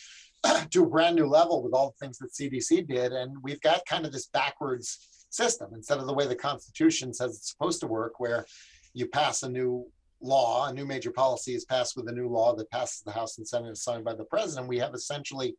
[0.71, 3.13] to a brand new level with all the things that CDC did.
[3.13, 7.37] And we've got kind of this backwards system instead of the way the Constitution says
[7.37, 8.47] it's supposed to work, where
[8.95, 9.87] you pass a new
[10.21, 13.39] law, a new major policy is passed with a new law that passes the House
[13.39, 14.69] and Senate is signed by the president.
[14.69, 15.55] We have essentially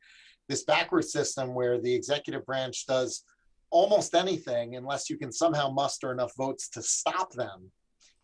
[0.47, 3.23] this backward system where the executive branch does
[3.69, 7.71] almost anything unless you can somehow muster enough votes to stop them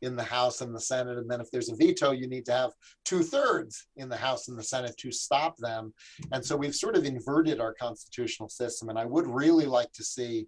[0.02, 1.18] in the House and the Senate.
[1.18, 2.72] And then if there's a veto, you need to have
[3.06, 5.94] two thirds in the House and the Senate to stop them.
[6.32, 8.90] And so we've sort of inverted our constitutional system.
[8.90, 10.48] And I would really like to see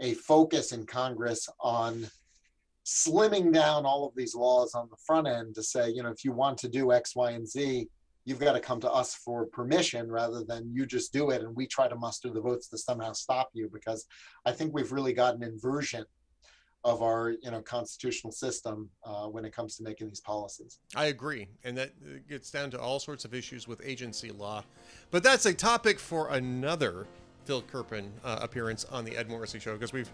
[0.00, 2.06] a focus in Congress on
[2.84, 6.24] slimming down all of these laws on the front end to say, you know, if
[6.24, 7.88] you want to do X, Y, and Z,
[8.24, 11.54] you've got to come to us for permission rather than you just do it and
[11.54, 14.06] we try to muster the votes to somehow stop you because
[14.44, 16.04] I think we've really got an inversion
[16.84, 20.78] of our you know constitutional system uh, when it comes to making these policies.
[20.94, 21.92] I agree, and that
[22.28, 24.62] gets down to all sorts of issues with agency law,
[25.10, 27.06] but that's a topic for another
[27.44, 30.10] Phil Kerpen uh, appearance on the Ed Morrissey Show because we've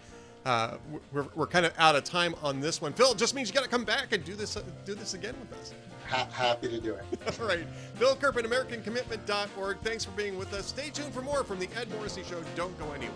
[0.47, 0.78] uh,
[1.12, 2.93] we're, we're kind of out of time on this one.
[2.95, 5.14] Phil, it just means you got to come back and do this uh, do this
[5.14, 5.74] again with us.
[6.09, 7.05] Ha- happy to do it.
[7.41, 7.66] All right,
[7.97, 9.78] Phil Kerpen, AmericanCommitment.org.
[9.81, 10.66] Thanks for being with us.
[10.66, 12.43] Stay tuned for more from the Ed Morrissey Show.
[12.57, 13.12] Don't go anywhere.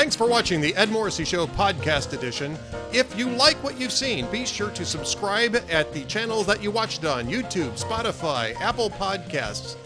[0.00, 2.56] Thanks for watching the Ed Morrissey Show podcast edition.
[2.90, 6.70] If you like what you've seen, be sure to subscribe at the channels that you
[6.70, 9.76] watched on YouTube, Spotify, Apple Podcasts.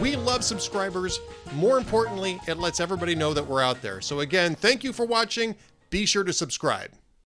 [0.00, 1.20] We love subscribers.
[1.52, 4.00] More importantly, it lets everybody know that we're out there.
[4.00, 5.54] So, again, thank you for watching.
[5.88, 6.90] Be sure to subscribe.